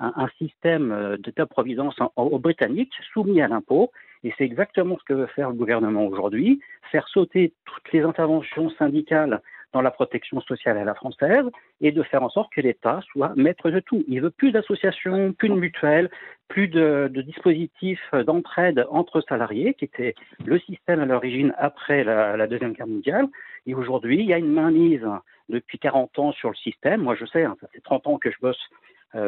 un, 0.00 0.28
système 0.38 0.92
euh, 0.92 1.16
d'état-providence 1.16 1.96
aux 2.16 2.38
Britanniques 2.38 2.94
soumis 3.12 3.40
à 3.40 3.48
l'impôt. 3.48 3.90
Et 4.24 4.34
c'est 4.36 4.44
exactement 4.44 4.98
ce 4.98 5.04
que 5.04 5.14
veut 5.14 5.26
faire 5.26 5.50
le 5.50 5.56
gouvernement 5.56 6.06
aujourd'hui, 6.06 6.60
faire 6.90 7.06
sauter 7.08 7.52
toutes 7.64 7.92
les 7.92 8.02
interventions 8.02 8.70
syndicales 8.70 9.40
dans 9.72 9.82
la 9.82 9.90
protection 9.90 10.40
sociale 10.40 10.78
à 10.78 10.84
la 10.84 10.94
française 10.94 11.44
et 11.80 11.92
de 11.92 12.02
faire 12.02 12.22
en 12.22 12.30
sorte 12.30 12.52
que 12.52 12.60
l'État 12.60 13.00
soit 13.12 13.32
maître 13.36 13.70
de 13.70 13.80
tout. 13.80 14.04
Il 14.08 14.22
veut 14.22 14.30
plus 14.30 14.52
d'associations, 14.52 15.32
plus 15.32 15.48
de 15.48 15.54
mutuelles, 15.54 16.10
plus 16.48 16.68
de, 16.68 17.10
dispositifs 17.12 18.14
d'entraide 18.26 18.86
entre 18.90 19.20
salariés, 19.20 19.74
qui 19.74 19.84
était 19.84 20.14
le 20.44 20.58
système 20.60 21.00
à 21.00 21.04
l'origine 21.04 21.52
après 21.58 22.04
la, 22.04 22.36
la, 22.36 22.46
Deuxième 22.46 22.72
Guerre 22.72 22.86
mondiale. 22.86 23.28
Et 23.66 23.74
aujourd'hui, 23.74 24.20
il 24.20 24.26
y 24.26 24.32
a 24.32 24.38
une 24.38 24.52
mainmise 24.52 25.06
depuis 25.48 25.78
40 25.78 26.18
ans 26.18 26.32
sur 26.32 26.48
le 26.48 26.56
système. 26.56 27.02
Moi, 27.02 27.14
je 27.14 27.26
sais, 27.26 27.44
hein, 27.44 27.56
ça 27.60 27.68
fait 27.68 27.80
30 27.80 28.06
ans 28.06 28.18
que 28.18 28.30
je 28.30 28.36
bosse 28.40 28.70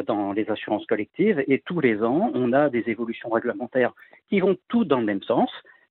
dans 0.06 0.32
les 0.32 0.50
assurances 0.50 0.84
collectives 0.86 1.42
et 1.46 1.60
tous 1.60 1.80
les 1.80 2.02
ans, 2.02 2.30
on 2.34 2.52
a 2.52 2.68
des 2.68 2.84
évolutions 2.88 3.30
réglementaires 3.30 3.92
qui 4.28 4.40
vont 4.40 4.56
toutes 4.68 4.88
dans 4.88 5.00
le 5.00 5.06
même 5.06 5.22
sens, 5.22 5.50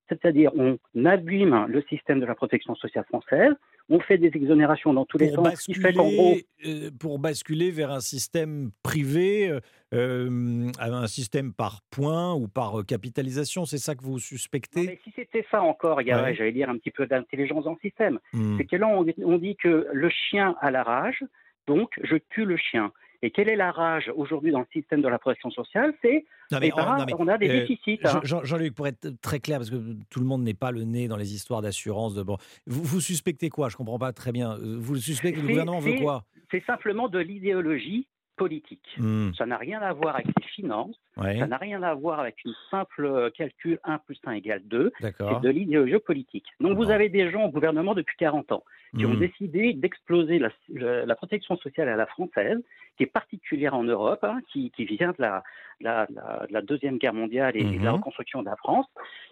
c'est-à-dire 0.09 0.51
on 0.55 0.77
abîme 1.05 1.65
le 1.67 1.81
système 1.89 2.19
de 2.19 2.25
la 2.25 2.35
protection 2.35 2.75
sociale 2.75 3.05
française, 3.05 3.53
on 3.89 3.99
fait 3.99 4.17
des 4.17 4.31
exonérations 4.33 4.93
dans 4.93 5.05
tous 5.05 5.17
les 5.17 5.29
sens, 5.29 5.61
qui 5.63 5.73
fait 5.73 5.93
qu'en 5.93 6.09
gros... 6.09 6.35
Euh, 6.65 6.89
pour 6.99 7.19
basculer 7.19 7.71
vers 7.71 7.91
un 7.91 7.99
système 7.99 8.71
privé, 8.83 9.49
euh, 9.93 10.69
un 10.79 11.07
système 11.07 11.53
par 11.53 11.81
points 11.89 12.33
ou 12.33 12.47
par 12.47 12.85
capitalisation, 12.85 13.65
c'est 13.65 13.77
ça 13.77 13.95
que 13.95 14.03
vous 14.03 14.19
suspectez? 14.19 14.87
Mais 14.87 14.99
Si 15.03 15.13
c'était 15.15 15.45
ça 15.49 15.61
encore, 15.61 16.01
il 16.01 16.09
y 16.09 16.13
aurait, 16.13 16.35
j'allais 16.35 16.51
dire, 16.51 16.69
un 16.69 16.77
petit 16.77 16.91
peu 16.91 17.07
d'intelligence 17.07 17.63
dans 17.63 17.71
le 17.71 17.79
système. 17.81 18.19
Hmm. 18.33 18.57
C'est 18.57 18.65
que 18.65 18.75
là, 18.75 18.87
on 18.87 19.37
dit 19.37 19.55
que 19.55 19.87
le 19.91 20.09
chien 20.09 20.55
a 20.59 20.69
la 20.71 20.83
rage, 20.83 21.23
donc 21.65 21.89
je 22.03 22.17
tue 22.29 22.45
le 22.45 22.57
chien. 22.57 22.91
Et 23.21 23.31
quelle 23.31 23.49
est 23.49 23.55
la 23.55 23.71
rage 23.71 24.11
aujourd'hui 24.15 24.51
dans 24.51 24.59
le 24.59 24.67
système 24.71 25.01
de 25.01 25.07
la 25.07 25.17
protection 25.17 25.49
sociale? 25.49 25.93
C'est 26.01 26.25
eh 26.51 26.59
ben, 26.59 26.71
on 27.17 27.27
a 27.27 27.37
des 27.37 27.49
euh, 27.49 27.59
déficits. 27.61 27.99
Hein. 28.03 28.21
Jean-Luc, 28.23 28.75
pour 28.75 28.87
être 28.87 29.09
très 29.21 29.39
clair, 29.39 29.57
parce 29.57 29.69
que 29.69 29.95
tout 30.09 30.19
le 30.19 30.25
monde 30.25 30.43
n'est 30.43 30.53
pas 30.53 30.71
le 30.71 30.83
nez 30.83 31.07
dans 31.07 31.17
les 31.17 31.33
histoires 31.33 31.61
d'assurance. 31.61 32.13
De, 32.13 32.23
bon, 32.23 32.37
vous, 32.67 32.83
vous, 32.83 33.01
suspectez 33.01 33.49
quoi? 33.49 33.69
Je 33.69 33.75
ne 33.75 33.77
comprends 33.77 33.99
pas 33.99 34.13
très 34.13 34.31
bien. 34.31 34.57
Vous 34.61 34.95
suspectez 34.97 35.37
que 35.37 35.41
le 35.41 35.49
gouvernement 35.49 35.79
veut 35.79 35.99
quoi? 35.99 36.23
C'est 36.51 36.63
simplement 36.65 37.09
de 37.09 37.19
l'idéologie 37.19 38.07
politique. 38.37 38.87
Hmm. 38.97 39.31
Ça 39.37 39.45
n'a 39.45 39.57
rien 39.57 39.81
à 39.81 39.91
voir 39.91 40.15
avec 40.15 40.27
les 40.27 40.47
finances, 40.47 40.95
ça 41.15 41.47
n'a 41.47 41.57
rien 41.57 41.83
à 41.83 41.93
voir 41.93 42.19
avec 42.19 42.35
une 42.45 42.53
simple 42.71 43.05
euh, 43.05 43.29
calcul 43.31 43.79
1 43.83 43.97
plus 43.99 44.19
1 44.25 44.33
égale 44.33 44.61
2, 44.65 44.93
c'est 45.01 45.41
de 45.41 45.49
l'idéologie 45.49 45.99
politique. 45.99 46.45
Donc 46.61 46.77
vous 46.77 46.89
avez 46.89 47.09
des 47.09 47.29
gens 47.31 47.45
au 47.45 47.49
gouvernement 47.49 47.95
depuis 47.95 48.15
40 48.17 48.51
ans 48.53 48.63
qui 48.95 49.05
ont 49.05 49.13
hmm. 49.13 49.19
décidé 49.19 49.73
d'exploser 49.73 50.39
la, 50.39 51.15
protection 51.15 51.57
sociale 51.57 51.89
à 51.89 51.97
la 51.97 52.05
française, 52.05 52.57
qui 52.95 53.03
est 53.03 53.07
particulière 53.07 53.73
en 53.73 53.83
Europe, 53.83 54.23
hein, 54.23 54.39
qui, 54.51 54.71
vient 54.77 55.09
de 55.09 55.21
la, 55.21 55.43
la, 55.81 56.61
Deuxième 56.61 56.97
Guerre 56.97 57.13
mondiale 57.13 57.57
et, 57.57 57.63
de 57.63 57.83
la 57.83 57.91
hmm. 57.91 57.95
reconstruction 57.95 58.41
de 58.41 58.45
la 58.45 58.55
France. 58.55 58.85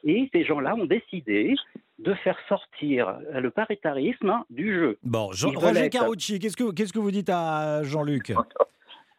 Et 0.04 0.30
ces 0.34 0.44
gens-là 0.44 0.76
ont 0.76 0.86
décidé 0.86 1.56
de 2.00 2.14
faire 2.16 2.38
sortir 2.50 3.18
le 3.34 3.50
paritarisme 3.50 4.44
du 4.50 4.74
jeu. 4.74 4.98
Bon, 5.04 5.28
Roger 5.28 5.90
Carucci, 5.90 6.40
qu'est-ce 6.40 6.58
que, 6.58 6.72
qu'est-ce 6.74 6.92
que 6.92 7.00
vous 7.00 7.12
dites 7.12 7.30
à 7.30 7.82
Jean-Luc? 7.84 8.34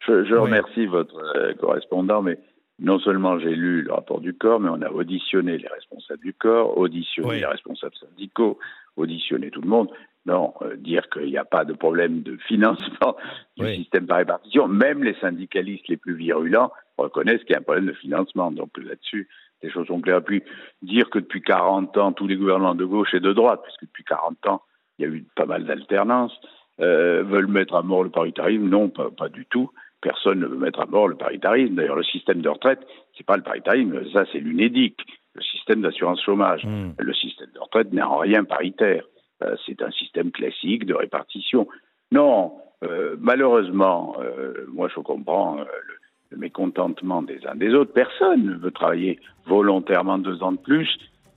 Je, 0.06 0.34
remercie 0.34 0.86
votre 0.86 1.16
euh, 1.36 1.54
correspondant, 1.54 2.22
mais 2.22 2.38
non 2.78 2.98
seulement 2.98 3.38
j'ai 3.38 3.54
lu 3.54 3.82
le 3.82 3.92
rapport 3.92 4.20
du 4.20 4.34
corps, 4.34 4.60
mais 4.60 4.68
on 4.68 4.82
a 4.82 4.90
auditionné 4.90 5.58
les 5.58 5.68
responsables 5.68 6.22
du 6.22 6.34
corps, 6.34 6.76
auditionné 6.76 7.40
les 7.40 7.46
responsables 7.46 7.96
syndicaux, 7.96 8.58
auditionné 8.96 9.50
tout 9.50 9.62
le 9.62 9.68
monde. 9.68 9.90
Non, 10.26 10.54
euh, 10.62 10.76
dire 10.76 11.08
qu'il 11.08 11.26
n'y 11.26 11.38
a 11.38 11.44
pas 11.44 11.64
de 11.64 11.72
problème 11.72 12.22
de 12.22 12.36
financement 12.48 13.16
du 13.56 13.74
système 13.76 14.06
par 14.06 14.18
répartition, 14.18 14.68
même 14.68 15.02
les 15.02 15.14
syndicalistes 15.14 15.88
les 15.88 15.96
plus 15.96 16.14
virulents 16.14 16.72
reconnaissent 16.98 17.42
qu'il 17.44 17.52
y 17.52 17.54
a 17.54 17.58
un 17.58 17.62
problème 17.62 17.86
de 17.86 17.92
financement. 17.92 18.50
Donc 18.50 18.70
là-dessus, 18.76 19.28
les 19.62 19.70
choses 19.70 19.86
sont 19.86 20.00
claires. 20.00 20.22
Puis 20.22 20.42
dire 20.82 21.08
que 21.10 21.18
depuis 21.18 21.42
40 21.42 21.96
ans, 21.98 22.12
tous 22.12 22.26
les 22.26 22.36
gouvernements 22.36 22.74
de 22.74 22.84
gauche 22.84 23.14
et 23.14 23.20
de 23.20 23.32
droite, 23.32 23.60
puisque 23.62 23.82
depuis 23.82 24.04
40 24.04 24.46
ans, 24.48 24.62
il 24.98 25.06
y 25.06 25.08
a 25.08 25.12
eu 25.12 25.24
pas 25.34 25.46
mal 25.46 25.64
d'alternances, 25.64 26.38
euh, 26.80 27.22
veulent 27.22 27.46
mettre 27.46 27.74
à 27.74 27.82
mort 27.82 28.02
le 28.02 28.10
paritarisme, 28.10 28.68
non, 28.68 28.88
pas 28.88 29.28
du 29.28 29.46
tout 29.46 29.70
personne 30.00 30.40
ne 30.40 30.46
veut 30.46 30.58
mettre 30.58 30.80
à 30.80 30.86
mort 30.86 31.08
le 31.08 31.16
paritarisme. 31.16 31.74
D'ailleurs, 31.74 31.96
le 31.96 32.04
système 32.04 32.40
de 32.40 32.48
retraite, 32.48 32.80
c'est 33.16 33.26
pas 33.26 33.36
le 33.36 33.42
paritarisme, 33.42 34.10
ça 34.12 34.24
c'est 34.32 34.38
l'UNEDIC, 34.38 34.96
le 35.34 35.42
système 35.42 35.82
d'assurance 35.82 36.22
chômage. 36.22 36.64
Hmm. 36.64 36.92
Le 36.98 37.14
système 37.14 37.50
de 37.54 37.60
retraite 37.60 37.92
n'est 37.92 38.02
en 38.02 38.18
rien 38.18 38.44
paritaire. 38.44 39.04
Euh, 39.42 39.54
c'est 39.66 39.82
un 39.82 39.90
système 39.90 40.30
classique 40.30 40.86
de 40.86 40.94
répartition. 40.94 41.68
Non, 42.10 42.54
euh, 42.82 43.16
malheureusement, 43.18 44.16
euh, 44.20 44.66
moi 44.72 44.88
je 44.94 45.00
comprends 45.00 45.58
le, 45.58 46.36
mécontentement 46.36 47.22
des 47.22 47.46
uns 47.46 47.54
des 47.54 47.74
autres. 47.74 47.92
Personne 47.92 48.44
ne 48.44 48.54
veut 48.54 48.70
travailler 48.70 49.18
volontairement 49.46 50.18
deux 50.18 50.42
ans 50.42 50.52
de 50.52 50.58
plus, 50.58 50.88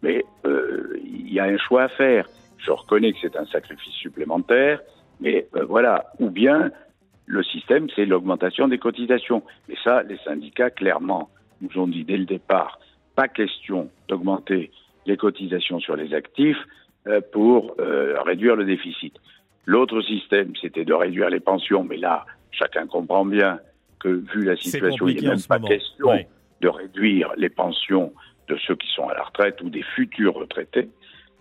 mais 0.01 0.23
il 0.45 1.31
y 1.31 1.39
a 1.39 1.43
un 1.43 1.57
choix 1.57 1.83
à 1.83 1.89
faire. 1.89 2.27
Je 2.57 2.71
reconnais 2.71 3.13
que 3.13 3.19
c'est 3.21 3.37
un 3.37 3.45
sacrifice 3.45 3.93
supplémentaire, 3.93 4.81
mais 5.21 5.47
voilà. 5.67 6.05
Ou 6.19 6.29
bien 6.29 6.71
le 7.29 7.43
système, 7.43 7.87
c'est 7.95 8.05
l'augmentation 8.05 8.67
des 8.67 8.79
cotisations. 8.79 9.43
Et 9.69 9.75
ça, 9.83 10.01
les 10.01 10.17
syndicats, 10.25 10.71
clairement, 10.71 11.29
nous 11.61 11.81
ont 11.81 11.87
dit 11.87 12.03
dès 12.03 12.17
le 12.17 12.25
départ, 12.25 12.79
pas 13.15 13.27
question 13.27 13.89
d'augmenter 14.07 14.71
les 15.05 15.15
cotisations 15.15 15.79
sur 15.79 15.95
les 15.95 16.13
actifs 16.15 16.57
euh, 17.07 17.21
pour 17.31 17.75
euh, 17.79 18.19
réduire 18.25 18.55
le 18.55 18.65
déficit. 18.65 19.13
L'autre 19.65 20.01
système, 20.01 20.53
c'était 20.59 20.85
de 20.85 20.93
réduire 20.93 21.29
les 21.29 21.39
pensions, 21.39 21.83
mais 21.83 21.97
là, 21.97 22.25
chacun 22.49 22.87
comprend 22.87 23.25
bien 23.25 23.59
que, 23.99 24.09
vu 24.09 24.43
la 24.43 24.55
situation, 24.55 25.07
il 25.07 25.21
n'est 25.21 25.29
même 25.29 25.43
pas 25.47 25.59
question 25.59 26.09
de 26.61 26.67
réduire 26.67 27.31
les 27.37 27.49
pensions 27.49 28.11
de 28.47 28.57
ceux 28.65 28.75
qui 28.75 28.87
sont 28.95 29.07
à 29.07 29.13
la 29.13 29.23
retraite 29.23 29.61
ou 29.61 29.69
des 29.69 29.83
futurs 29.83 30.33
retraités. 30.33 30.89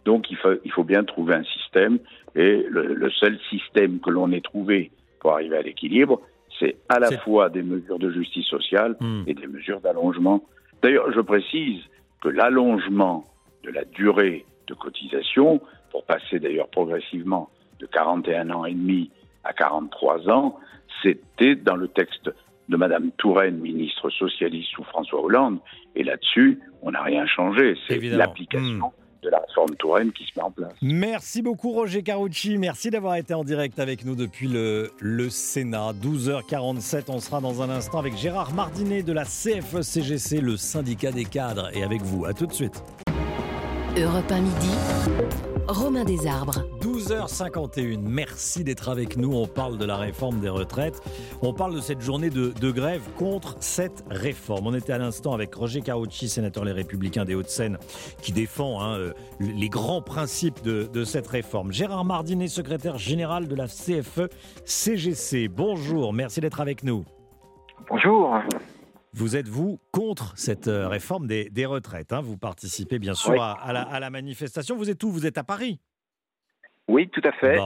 Donc 0.05 0.31
il 0.31 0.37
faut, 0.37 0.55
il 0.65 0.71
faut 0.71 0.85
bien 0.85 1.03
trouver 1.05 1.35
un 1.35 1.45
système, 1.45 1.99
et 2.35 2.67
le, 2.69 3.11
seul 3.11 3.39
système 3.49 4.01
que 4.01 4.11
l'on 4.11 4.31
ait 4.33 4.43
trouvé 4.43 4.91
arriver 5.35 5.57
à 5.57 5.63
l'équilibre, 5.63 6.21
c'est 6.59 6.77
à 6.89 6.99
la 6.99 7.11
fois 7.19 7.49
des 7.51 7.63
mesures 7.63 7.99
de 7.99 8.11
justice 8.11 8.47
sociale 8.47 8.97
hmm. 9.01 9.25
et 9.27 9.35
des 9.35 9.47
mesures 9.47 9.81
d'allongement. 9.81 10.43
D'ailleurs, 10.83 11.13
je 11.13 11.21
précise 11.21 11.81
que 12.21 12.29
l'allongement 12.29 13.25
de 13.65 13.71
la 13.71 13.85
durée 13.85 14.45
de 14.67 14.75
cotisation, 14.75 15.61
pour 15.91 16.05
passer 16.05 16.39
d'ailleurs 16.39 16.69
progressivement 16.69 17.51
de 17.81 17.87
41 17.87 18.51
ans 18.51 18.65
et 18.65 18.75
demi 18.75 19.11
à 19.45 19.53
43 19.53 20.29
ans, 20.29 20.59
c'était 21.03 21.55
dans 21.55 21.77
le 21.77 21.89
texte 21.89 22.31
de 22.69 22.77
Madame 22.77 23.11
Touraine, 23.13 23.59
ministre 23.59 24.11
socialiste 24.11 24.71
sous 24.71 24.85
François 24.85 25.23
Hollande. 25.23 25.59
Et 25.95 26.05
là-dessus, 26.05 26.61
on 26.83 26.91
n'a 26.91 27.03
rien 27.03 27.27
changé. 27.27 27.77
C'est 27.89 27.99
l'application. 28.01 28.89
Hmm. 28.89 29.08
De 29.23 29.31
la 29.31 29.39
réforme 29.39 29.75
Touraine 29.77 30.13
qui 30.13 30.25
se 30.25 30.31
met 30.37 30.43
en 30.43 30.51
place. 30.51 30.73
Merci 30.83 31.43
beaucoup 31.43 31.73
Roger 31.73 32.03
Carucci, 32.03 32.59
merci 32.59 32.91
d'avoir 32.91 33.17
été 33.17 33.35
en 33.35 33.45
direct 33.45 33.79
avec 33.79 34.05
nous 34.05 34.15
depuis 34.15 34.49
le, 34.49 34.93
le 35.01 35.31
Sénat. 35.31 35.93
12h47, 35.93 37.05
on 37.09 37.21
sera 37.21 37.41
dans 37.41 37.63
un 37.63 37.71
instant 37.71 37.99
avec 37.99 38.17
Gérard 38.17 38.53
Mardinet 38.55 39.03
de 39.03 39.13
la 39.13 39.25
CFE-CGC, 39.25 40.41
le 40.41 40.57
syndicat 40.57 41.13
des 41.13 41.25
cadres, 41.25 41.71
et 41.75 41.83
avec 41.83 42.03
vous. 42.03 42.25
À 42.25 42.33
tout 42.33 42.47
de 42.47 42.53
suite. 42.53 42.83
Europe 43.97 44.31
1 44.31 44.41
midi. 44.41 45.48
Romain 45.69 46.05
Desarbres. 46.05 46.65
12h51, 46.81 48.01
merci 48.01 48.65
d'être 48.65 48.89
avec 48.89 49.19
nous. 49.19 49.35
On 49.35 49.47
parle 49.47 49.77
de 49.77 49.85
la 49.85 49.97
réforme 49.97 50.41
des 50.41 50.49
retraites. 50.49 50.99
On 51.43 51.53
parle 51.53 51.75
de 51.75 51.81
cette 51.81 52.01
journée 52.01 52.31
de, 52.31 52.71
grève 52.71 53.03
contre 53.19 53.55
cette 53.61 54.03
réforme. 54.11 54.69
On 54.69 54.75
était 54.75 54.95
à 54.95 54.99
l'instant 54.99 55.35
avec 55.35 55.55
Roger 55.55 55.83
Carucci, 55.83 56.31
sénateur 56.31 56.65
Les 56.65 56.73
Républicains 56.73 57.27
des 57.27 57.35
Hauts-de-Seine, 57.35 57.77
qui 58.23 58.33
défend 58.33 58.81
hein, 58.81 58.97
euh, 58.97 59.13
les 59.41 59.69
grands 59.69 60.01
principes 60.01 60.63
de, 60.63 60.89
de, 60.91 61.05
cette 61.05 61.27
réforme. 61.27 61.71
Gérard 61.71 62.07
Mardinet, 62.07 62.49
secrétaire 62.49 62.97
général 62.97 63.47
de 63.47 63.55
la 63.55 63.67
CFE-CGC. 63.67 65.49
Bonjour, 65.49 66.15
merci 66.15 66.41
d'être 66.41 66.63
avec 66.63 66.83
nous. 66.83 67.05
Bonjour. 67.91 68.39
Vous 69.19 69.35
êtes, 69.35 69.49
vous, 69.49 69.81
contre 69.91 70.33
cette 70.37 70.69
euh, 70.69 70.87
réforme 70.87 71.27
des, 71.27 71.67
retraites. 71.67 72.13
Hein? 72.13 72.21
Vous 72.21 72.37
participez, 72.37 73.01
bien 73.01 73.15
sûr, 73.15 73.43
à, 73.43 73.73
la, 73.73 74.11
manifestation. 74.11 74.77
Vous 74.77 74.91
êtes 74.91 75.03
où? 75.03 75.11
Vous 75.11 75.27
êtes 75.27 75.39
à 75.39 75.45
Paris? 75.45 75.81
Oui, 76.87 77.09
tout 77.09 77.21
à 77.25 77.33
fait. 77.33 77.59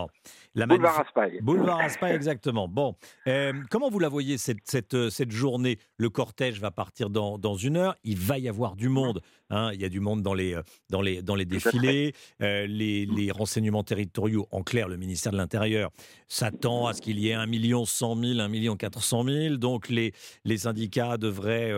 Boulevard 0.55 0.97
Raspail. 0.97 1.41
Boulevard 1.43 1.79
Raspail, 1.79 2.15
exactement. 2.15 2.69
Bon, 2.69 2.95
euh, 3.27 3.53
comment 3.71 3.88
vous 3.88 3.99
la 3.99 4.09
voyez, 4.09 4.37
cette, 4.38 4.59
cette, 4.65 4.95
euh, 4.95 5.11
cette 5.11 5.31
journée? 5.31 5.79
Le 5.97 6.11
cortège 6.11 6.61
va 6.61 6.71
partir 6.71 7.09
dans, 7.11 7.38
dans, 7.38 7.57
une 7.57 7.77
heure. 7.77 7.97
Il 8.05 8.19
va 8.19 8.38
y 8.38 8.49
avoir 8.49 8.77
du 8.77 8.88
monde. 8.88 9.23
Hein. 9.51 9.71
Il 9.73 9.81
y 9.81 9.85
a 9.85 9.88
du 9.88 10.01
monde 10.01 10.23
dans 10.23 10.35
les, 10.35 10.59
dans 10.91 11.01
les, 11.01 11.23
dans 11.23 11.35
les 11.35 11.45
défilés. 11.45 12.15
les, 12.41 12.67
les, 13.07 13.31
renseignements 13.31 13.85
territoriaux, 13.85 14.47
en 14.51 14.62
clair, 14.62 14.88
le 14.88 14.97
ministère 14.97 15.33
de 15.33 15.38
l'Intérieur, 15.38 15.91
s'attend 16.29 16.87
à 16.87 16.93
ce 16.93 17.01
qu'il 17.01 17.19
y 17.19 17.29
ait 17.31 17.35
1 17.35 17.47
million 17.47 17.85
100 17.85 18.17
000, 18.17 18.41
1 18.41 18.49
million 18.49 18.77
400 18.77 19.25
000. 19.25 19.57
Donc, 19.57 19.88
les, 19.88 20.12
les 20.45 20.59
syndicats 20.59 21.17
devraient 21.17 21.73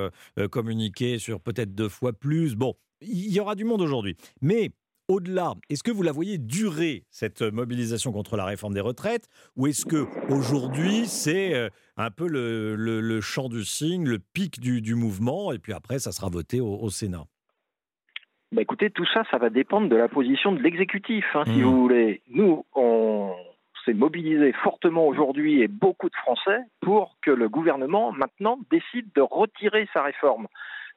communiquer 0.51 1.19
sur 1.19 1.41
peut-être 1.41 1.75
deux 1.75 1.89
fois 1.89 2.13
plus. 2.13 2.57
Bon, 2.57 2.75
il 3.01 3.33
y 3.33 3.41
aura 3.41 3.55
du 3.55 3.65
monde 3.65 3.83
aujourd'hui. 3.83 4.17
Mais 4.41 4.73
au-delà, 5.09 5.55
est-ce 5.69 5.83
que 5.83 5.91
vous 5.91 6.03
la 6.03 6.13
voyez 6.13 6.39
durer, 6.39 7.05
cette 7.11 7.43
mobilisation 7.43 8.13
contre 8.13 8.37
la 8.37 8.45
réforme 8.45 8.75
des 8.75 8.81
retraites 8.81 9.29
Ou 9.57 9.67
est-ce 9.67 9.85
que 9.85 10.07
aujourd'hui 10.33 11.07
c'est 11.07 11.55
euh, 11.55 11.69
un 11.97 12.11
peu 12.11 12.27
le, 12.27 12.75
le, 12.75 13.21
champ 13.21 13.49
du 13.49 13.65
signe, 13.65 14.09
le 14.09 14.19
pic 14.19 14.61
du, 14.61 14.95
mouvement, 14.95 15.53
et 15.53 15.59
puis 15.59 15.73
après, 15.73 15.99
ça 15.99 16.13
sera 16.13 16.29
voté 16.29 16.61
au, 16.61 16.89
Sénat? 16.89 17.25
Bah 18.53 18.63
écoutez, 18.63 18.91
tout 18.91 19.07
ça, 19.13 19.25
ça 19.31 19.39
va 19.39 19.51
dépendre 19.51 19.89
de 19.89 19.97
la 19.97 20.09
position 20.09 20.53
de 20.53 20.61
l'exécutif, 20.61 21.25
hein, 21.35 21.43
si 21.47 21.59
mmh. 21.59 21.63
vous 21.63 21.81
voulez. 21.81 22.23
Nous, 22.29 22.65
on 22.75 23.35
s'est 23.85 23.95
mobilisé 23.95 24.53
fortement 24.63 25.07
aujourd'hui, 25.07 25.61
et 25.61 25.69
beaucoup 25.69 26.09
de 26.09 26.17
Français, 26.17 26.61
pour 26.81 27.17
que 27.21 27.31
le 27.31 27.49
gouvernement, 27.49 28.13
maintenant, 28.13 28.59
décide 28.71 29.11
de 29.15 29.23
retirer 29.23 29.89
sa 29.93 30.03
réforme. 30.03 30.47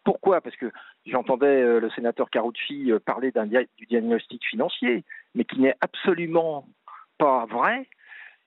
Pourquoi? 0.08 0.40
Parce 0.40 0.56
que 0.56 0.72
j'entendais 1.06 1.62
euh, 1.62 1.82
le 1.82 1.90
sénateur 1.90 2.30
Carucci 2.30 2.94
euh, 2.94 2.98
parler 2.98 3.34
du 3.78 3.86
diagnostic 3.88 4.42
financier, 4.46 5.04
mais 5.36 5.44
qui 5.44 5.60
n'est 5.60 5.76
absolument 5.82 6.66
pas 7.18 7.46
vrai. 7.46 7.90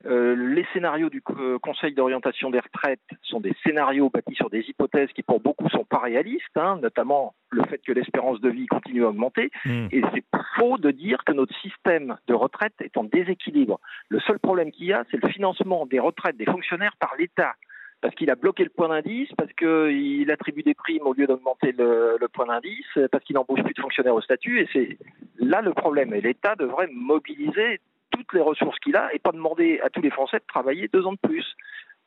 Euh, 0.07 0.55
les 0.55 0.64
scénarios 0.73 1.11
du 1.11 1.20
Conseil 1.20 1.92
d'orientation 1.92 2.49
des 2.49 2.61
retraites 2.61 2.99
sont 3.20 3.40
des 3.40 3.55
scénarios 3.62 4.09
bâtis 4.09 4.37
sur 4.37 4.49
des 4.49 4.61
hypothèses 4.70 5.11
qui 5.14 5.23
pour 5.23 5.38
beaucoup 5.38 5.68
sont 5.68 5.85
pas 5.85 5.99
réalistes, 5.99 6.57
hein, 6.57 6.79
notamment 6.81 7.35
le 7.51 7.62
fait 7.64 7.83
que 7.87 7.92
l'espérance 7.92 8.40
de 8.40 8.49
vie 8.49 8.66
continue 8.66 9.05
à 9.05 9.09
augmenter. 9.09 9.51
Hmm. 9.66 9.88
Et 9.92 10.01
c'est 10.14 10.25
faux 10.57 10.79
de 10.79 10.90
dire 10.90 11.25
que 11.27 11.33
notre 11.33 11.55
système 11.61 12.16
de 12.27 12.33
retraite 12.33 12.73
est 12.81 12.96
en 12.96 13.05
déséquilibre. 13.05 13.81
Le 14.09 14.18
seul 14.20 14.38
problème 14.38 14.73
qu'il 14.73 14.87
y 14.87 14.94
a, 14.94 15.05
c'est 15.11 15.23
le 15.23 15.29
financement 15.29 15.85
des 15.85 16.01
retraites 16.01 16.38
des 16.38 16.46
fonctionnaires 16.46 16.96
par 16.99 17.14
l'État 17.18 17.55
parce 18.01 18.15
qu'il 18.15 18.31
a 18.31 18.35
bloqué 18.35 18.65
le 18.65 18.71
point 18.71 18.89
d'indice, 18.89 19.29
parce 19.37 19.53
qu'il 19.53 20.31
attribue 20.31 20.63
des 20.63 20.75
primes 20.75 21.07
au 21.07 21.13
lieu 21.13 21.27
d'augmenter 21.27 21.73
le, 21.73 22.19
point 22.33 22.47
d'indice, 22.47 22.87
parce 23.13 23.23
qu'il 23.25 23.35
n'embauche 23.35 23.63
plus 23.63 23.75
de 23.75 23.81
fonctionnaires 23.81 24.15
au 24.15 24.23
statut. 24.23 24.61
Et 24.61 24.69
c'est 24.73 24.99
là 25.39 25.61
le 25.61 25.73
problème. 25.73 26.15
Et 26.15 26.21
l'État 26.21 26.55
devrait 26.57 26.89
mobiliser 26.93 27.81
toutes 28.11 28.33
les 28.33 28.41
ressources 28.41 28.79
qu'il 28.81 28.97
a 28.97 29.13
et 29.15 29.19
pas 29.19 29.33
demander 29.33 29.81
à 29.85 29.91
tous 29.91 30.01
les 30.01 30.11
Français 30.11 30.39
de 30.39 30.45
travailler 30.49 30.89
deux 30.89 31.05
ans 31.07 31.13
de 31.13 31.19
plus. 31.29 31.45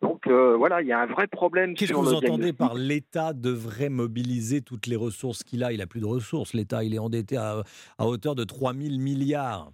Donc 0.02 0.28
euh, 0.28 0.56
voilà, 0.58 0.82
il 0.82 0.88
y 0.88 0.92
a 0.92 1.00
un 1.00 1.06
vrai 1.06 1.28
problème. 1.28 1.76
Qu'est-ce 1.76 1.94
que 1.94 1.98
vous 1.98 2.14
entendez 2.14 2.52
par 2.52 2.74
l'État 2.74 3.32
devrait 3.32 3.90
mobiliser 3.90 4.62
toutes 4.62 4.88
les 4.88 4.98
ressources 4.98 5.44
qu'il 5.44 5.64
a? 5.64 5.72
Il 5.72 5.78
n'a 5.78 5.88
plus 5.88 6.02
de 6.02 6.06
ressources. 6.06 6.54
L'État, 6.54 6.84
il 6.84 6.94
est 6.94 7.00
endetté 7.00 7.38
à, 7.38 7.64
hauteur 8.00 8.36
de 8.36 8.44
3 8.44 8.74
000 8.74 8.98
milliards. 8.98 9.72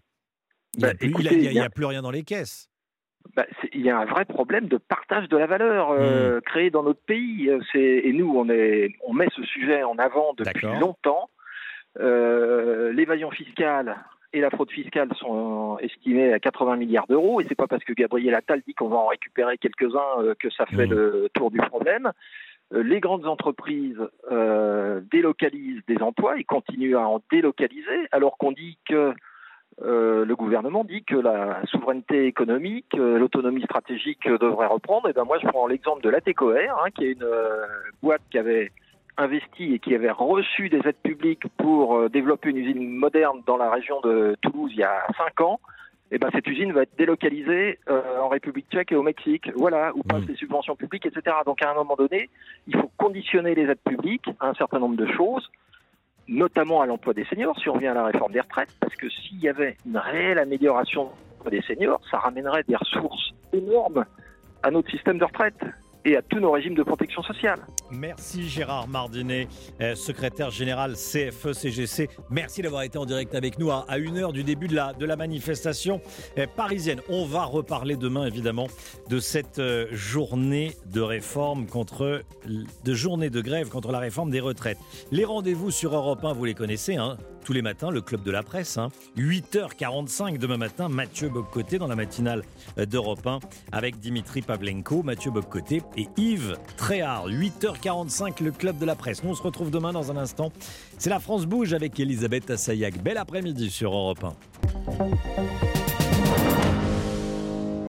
Il 0.77 0.81
n'y 0.81 1.59
a, 1.59 1.63
a, 1.63 1.69
plus 1.69 1.85
rien 1.85 2.03
dans 2.03 2.11
les 2.11 2.21
caisses. 2.21 2.69
Bah, 3.35 3.45
il 3.73 3.81
y 3.81 3.89
a 3.89 3.97
un 3.97 4.05
vrai 4.05 4.25
problème 4.25 4.67
de 4.67 4.77
partage 4.77 5.29
de 5.29 5.37
la 5.37 5.45
valeur 5.45 5.91
euh, 5.91 6.37
mmh. 6.37 6.41
créée 6.41 6.69
dans 6.69 6.83
notre 6.83 7.01
pays. 7.01 7.51
Et 7.73 8.13
nous, 8.13 8.33
on, 8.35 8.49
est, 8.49 8.95
on 9.05 9.13
met 9.13 9.27
ce 9.35 9.43
sujet 9.43 9.83
en 9.83 9.97
avant 9.97 10.33
depuis 10.37 10.67
longtemps. 10.79 11.29
Euh, 11.99 12.91
l'évasion 12.91 13.29
fiscale 13.31 13.97
et 14.31 14.41
la 14.41 14.49
fraude 14.49 14.71
fiscale 14.71 15.09
sont 15.15 15.77
estimées 15.79 16.33
à 16.33 16.39
80 16.39 16.77
milliards 16.77 17.07
d'euros. 17.07 17.41
Et 17.41 17.45
c'est 17.47 17.55
pas 17.55 17.67
parce 17.67 17.83
que 17.83 17.93
Gabriel 17.93 18.33
Attal 18.35 18.61
dit 18.65 18.73
qu'on 18.73 18.89
va 18.89 18.97
en 18.97 19.07
récupérer 19.07 19.57
quelques-uns 19.57 20.21
euh, 20.21 20.33
que 20.39 20.49
ça 20.49 20.65
fait 20.65 20.87
mmh. 20.87 20.93
le 20.93 21.29
tour 21.33 21.51
du 21.51 21.59
problème. 21.59 22.11
Les 22.71 22.99
grandes 22.99 23.25
entreprises 23.25 23.97
délocalisent 25.11 25.81
des 25.87 25.97
emplois 26.03 26.37
et 26.37 26.43
continuent 26.43 26.97
à 26.97 27.07
en 27.07 27.19
délocaliser, 27.31 28.07
alors 28.11 28.37
qu'on 28.37 28.51
dit 28.51 28.77
que 28.87 29.15
euh, 29.81 30.25
le 30.25 30.35
gouvernement 30.35 30.83
dit 30.83 31.03
que 31.03 31.15
la 31.15 31.61
souveraineté 31.65 32.25
économique, 32.25 32.93
euh, 32.95 33.17
l'autonomie 33.17 33.63
stratégique 33.63 34.27
devrait 34.27 34.67
reprendre. 34.67 35.07
Et 35.07 35.13
ben 35.13 35.23
moi, 35.23 35.39
je 35.41 35.47
prends 35.47 35.67
l'exemple 35.67 36.01
de 36.01 36.09
l'ATECOR, 36.09 36.57
hein, 36.57 36.89
qui 36.93 37.05
est 37.05 37.13
une 37.13 37.23
euh, 37.23 37.65
boîte 38.01 38.21
qui 38.29 38.37
avait 38.37 38.71
investi 39.17 39.73
et 39.73 39.79
qui 39.79 39.95
avait 39.95 40.11
reçu 40.11 40.69
des 40.69 40.79
aides 40.79 40.95
publiques 41.03 41.43
pour 41.57 42.09
développer 42.09 42.49
une 42.49 42.57
usine 42.57 42.89
moderne 42.89 43.41
dans 43.45 43.57
la 43.57 43.69
région 43.69 43.99
de 43.99 44.37
Toulouse 44.41 44.71
il 44.73 44.79
y 44.79 44.83
a 44.83 45.05
cinq 45.17 45.41
ans. 45.41 45.59
Et 46.11 46.17
ben 46.17 46.29
cette 46.33 46.47
usine 46.47 46.71
va 46.71 46.83
être 46.83 46.97
délocalisée 46.97 47.79
en 47.87 48.29
République 48.29 48.67
tchèque 48.71 48.93
et 48.93 48.95
au 48.95 49.03
Mexique. 49.03 49.51
Voilà, 49.55 49.91
où 49.93 50.03
passent 50.03 50.23
mmh. 50.23 50.29
les 50.29 50.35
subventions 50.35 50.75
publiques, 50.77 51.05
etc. 51.05 51.35
Donc 51.45 51.61
à 51.61 51.69
un 51.69 51.73
moment 51.73 51.97
donné, 51.97 52.29
il 52.67 52.77
faut 52.77 52.89
conditionner 52.95 53.55
les 53.55 53.63
aides 53.63 53.83
publiques 53.85 54.29
à 54.39 54.47
un 54.47 54.53
certain 54.53 54.79
nombre 54.79 54.95
de 54.95 55.05
choses 55.05 55.51
notamment 56.29 56.81
à 56.81 56.85
l'emploi 56.85 57.13
des 57.13 57.25
seniors, 57.25 57.59
si 57.59 57.69
on 57.69 57.73
revient 57.73 57.87
à 57.87 57.93
la 57.93 58.05
réforme 58.05 58.31
des 58.31 58.39
retraites, 58.39 58.69
parce 58.79 58.95
que 58.95 59.09
s'il 59.09 59.39
y 59.39 59.49
avait 59.49 59.75
une 59.85 59.97
réelle 59.97 60.37
amélioration 60.37 61.09
des 61.49 61.61
seniors, 61.61 61.99
ça 62.09 62.19
ramènerait 62.19 62.63
des 62.67 62.75
ressources 62.75 63.31
énormes 63.51 64.05
à 64.63 64.71
notre 64.71 64.89
système 64.91 65.17
de 65.17 65.23
retraite 65.25 65.59
et 66.05 66.15
à 66.15 66.21
tous 66.21 66.39
nos 66.39 66.51
régimes 66.51 66.75
de 66.75 66.83
protection 66.83 67.23
sociale. 67.23 67.59
Merci 67.91 68.47
Gérard 68.47 68.87
Mardinet, 68.87 69.47
euh, 69.81 69.95
secrétaire 69.95 70.51
général 70.51 70.93
CFE-CGC. 70.93 72.09
Merci 72.29 72.61
d'avoir 72.61 72.83
été 72.83 72.97
en 72.97 73.05
direct 73.05 73.33
avec 73.35 73.57
nous 73.57 73.71
à, 73.71 73.85
une 73.97 74.17
heure 74.17 74.33
du 74.33 74.43
début 74.43 74.67
de 74.67 74.75
la, 74.75 74.93
de 74.93 75.05
la 75.05 75.15
manifestation 75.15 76.01
euh, 76.37 76.45
parisienne. 76.47 77.01
On 77.09 77.25
va 77.25 77.43
reparler 77.45 77.95
demain 77.95 78.25
évidemment 78.25 78.67
de 79.09 79.19
cette 79.19 79.59
euh, 79.59 79.87
journée 79.91 80.75
de 80.93 81.01
réforme 81.01 81.65
contre, 81.65 82.21
de 82.45 82.93
journée 82.93 83.29
de 83.29 83.41
grève 83.41 83.69
contre 83.69 83.91
la 83.91 83.99
réforme 83.99 84.29
des 84.29 84.39
retraites. 84.39 84.79
Les 85.11 85.25
rendez-vous 85.25 85.71
sur 85.71 85.95
Europe 85.95 86.23
1, 86.23 86.33
vous 86.33 86.45
les 86.45 86.53
connaissez, 86.53 86.95
hein 86.95 87.17
tous 87.43 87.53
les 87.53 87.61
matins, 87.61 87.91
le 87.91 88.01
club 88.01 88.23
de 88.23 88.31
la 88.31 88.43
presse. 88.43 88.77
8h45 89.17 90.23
hein. 90.23 90.37
demain 90.39 90.57
matin, 90.57 90.89
Mathieu 90.89 91.29
Bobcoté 91.29 91.77
dans 91.77 91.87
la 91.87 91.95
matinale 91.95 92.43
d'Europe 92.77 93.25
1 93.25 93.39
avec 93.71 93.99
Dimitri 93.99 94.41
Pavlenko, 94.41 95.03
Mathieu 95.03 95.31
Bobcoté 95.31 95.81
et 95.97 96.07
Yves 96.17 96.57
Tréhard. 96.77 97.29
8h45, 97.29 98.43
le 98.43 98.51
club 98.51 98.77
de 98.77 98.85
la 98.85 98.95
presse. 98.95 99.23
Nous, 99.23 99.31
on 99.31 99.35
se 99.35 99.43
retrouve 99.43 99.71
demain 99.71 99.93
dans 99.93 100.11
un 100.11 100.17
instant. 100.17 100.51
C'est 100.97 101.09
la 101.09 101.19
France 101.19 101.45
Bouge 101.45 101.73
avec 101.73 101.99
Elisabeth 101.99 102.49
Assayag. 102.49 103.01
Bel 103.01 103.17
après-midi 103.17 103.69
sur 103.69 103.93
Europe 103.93 104.23
1. 104.23 105.88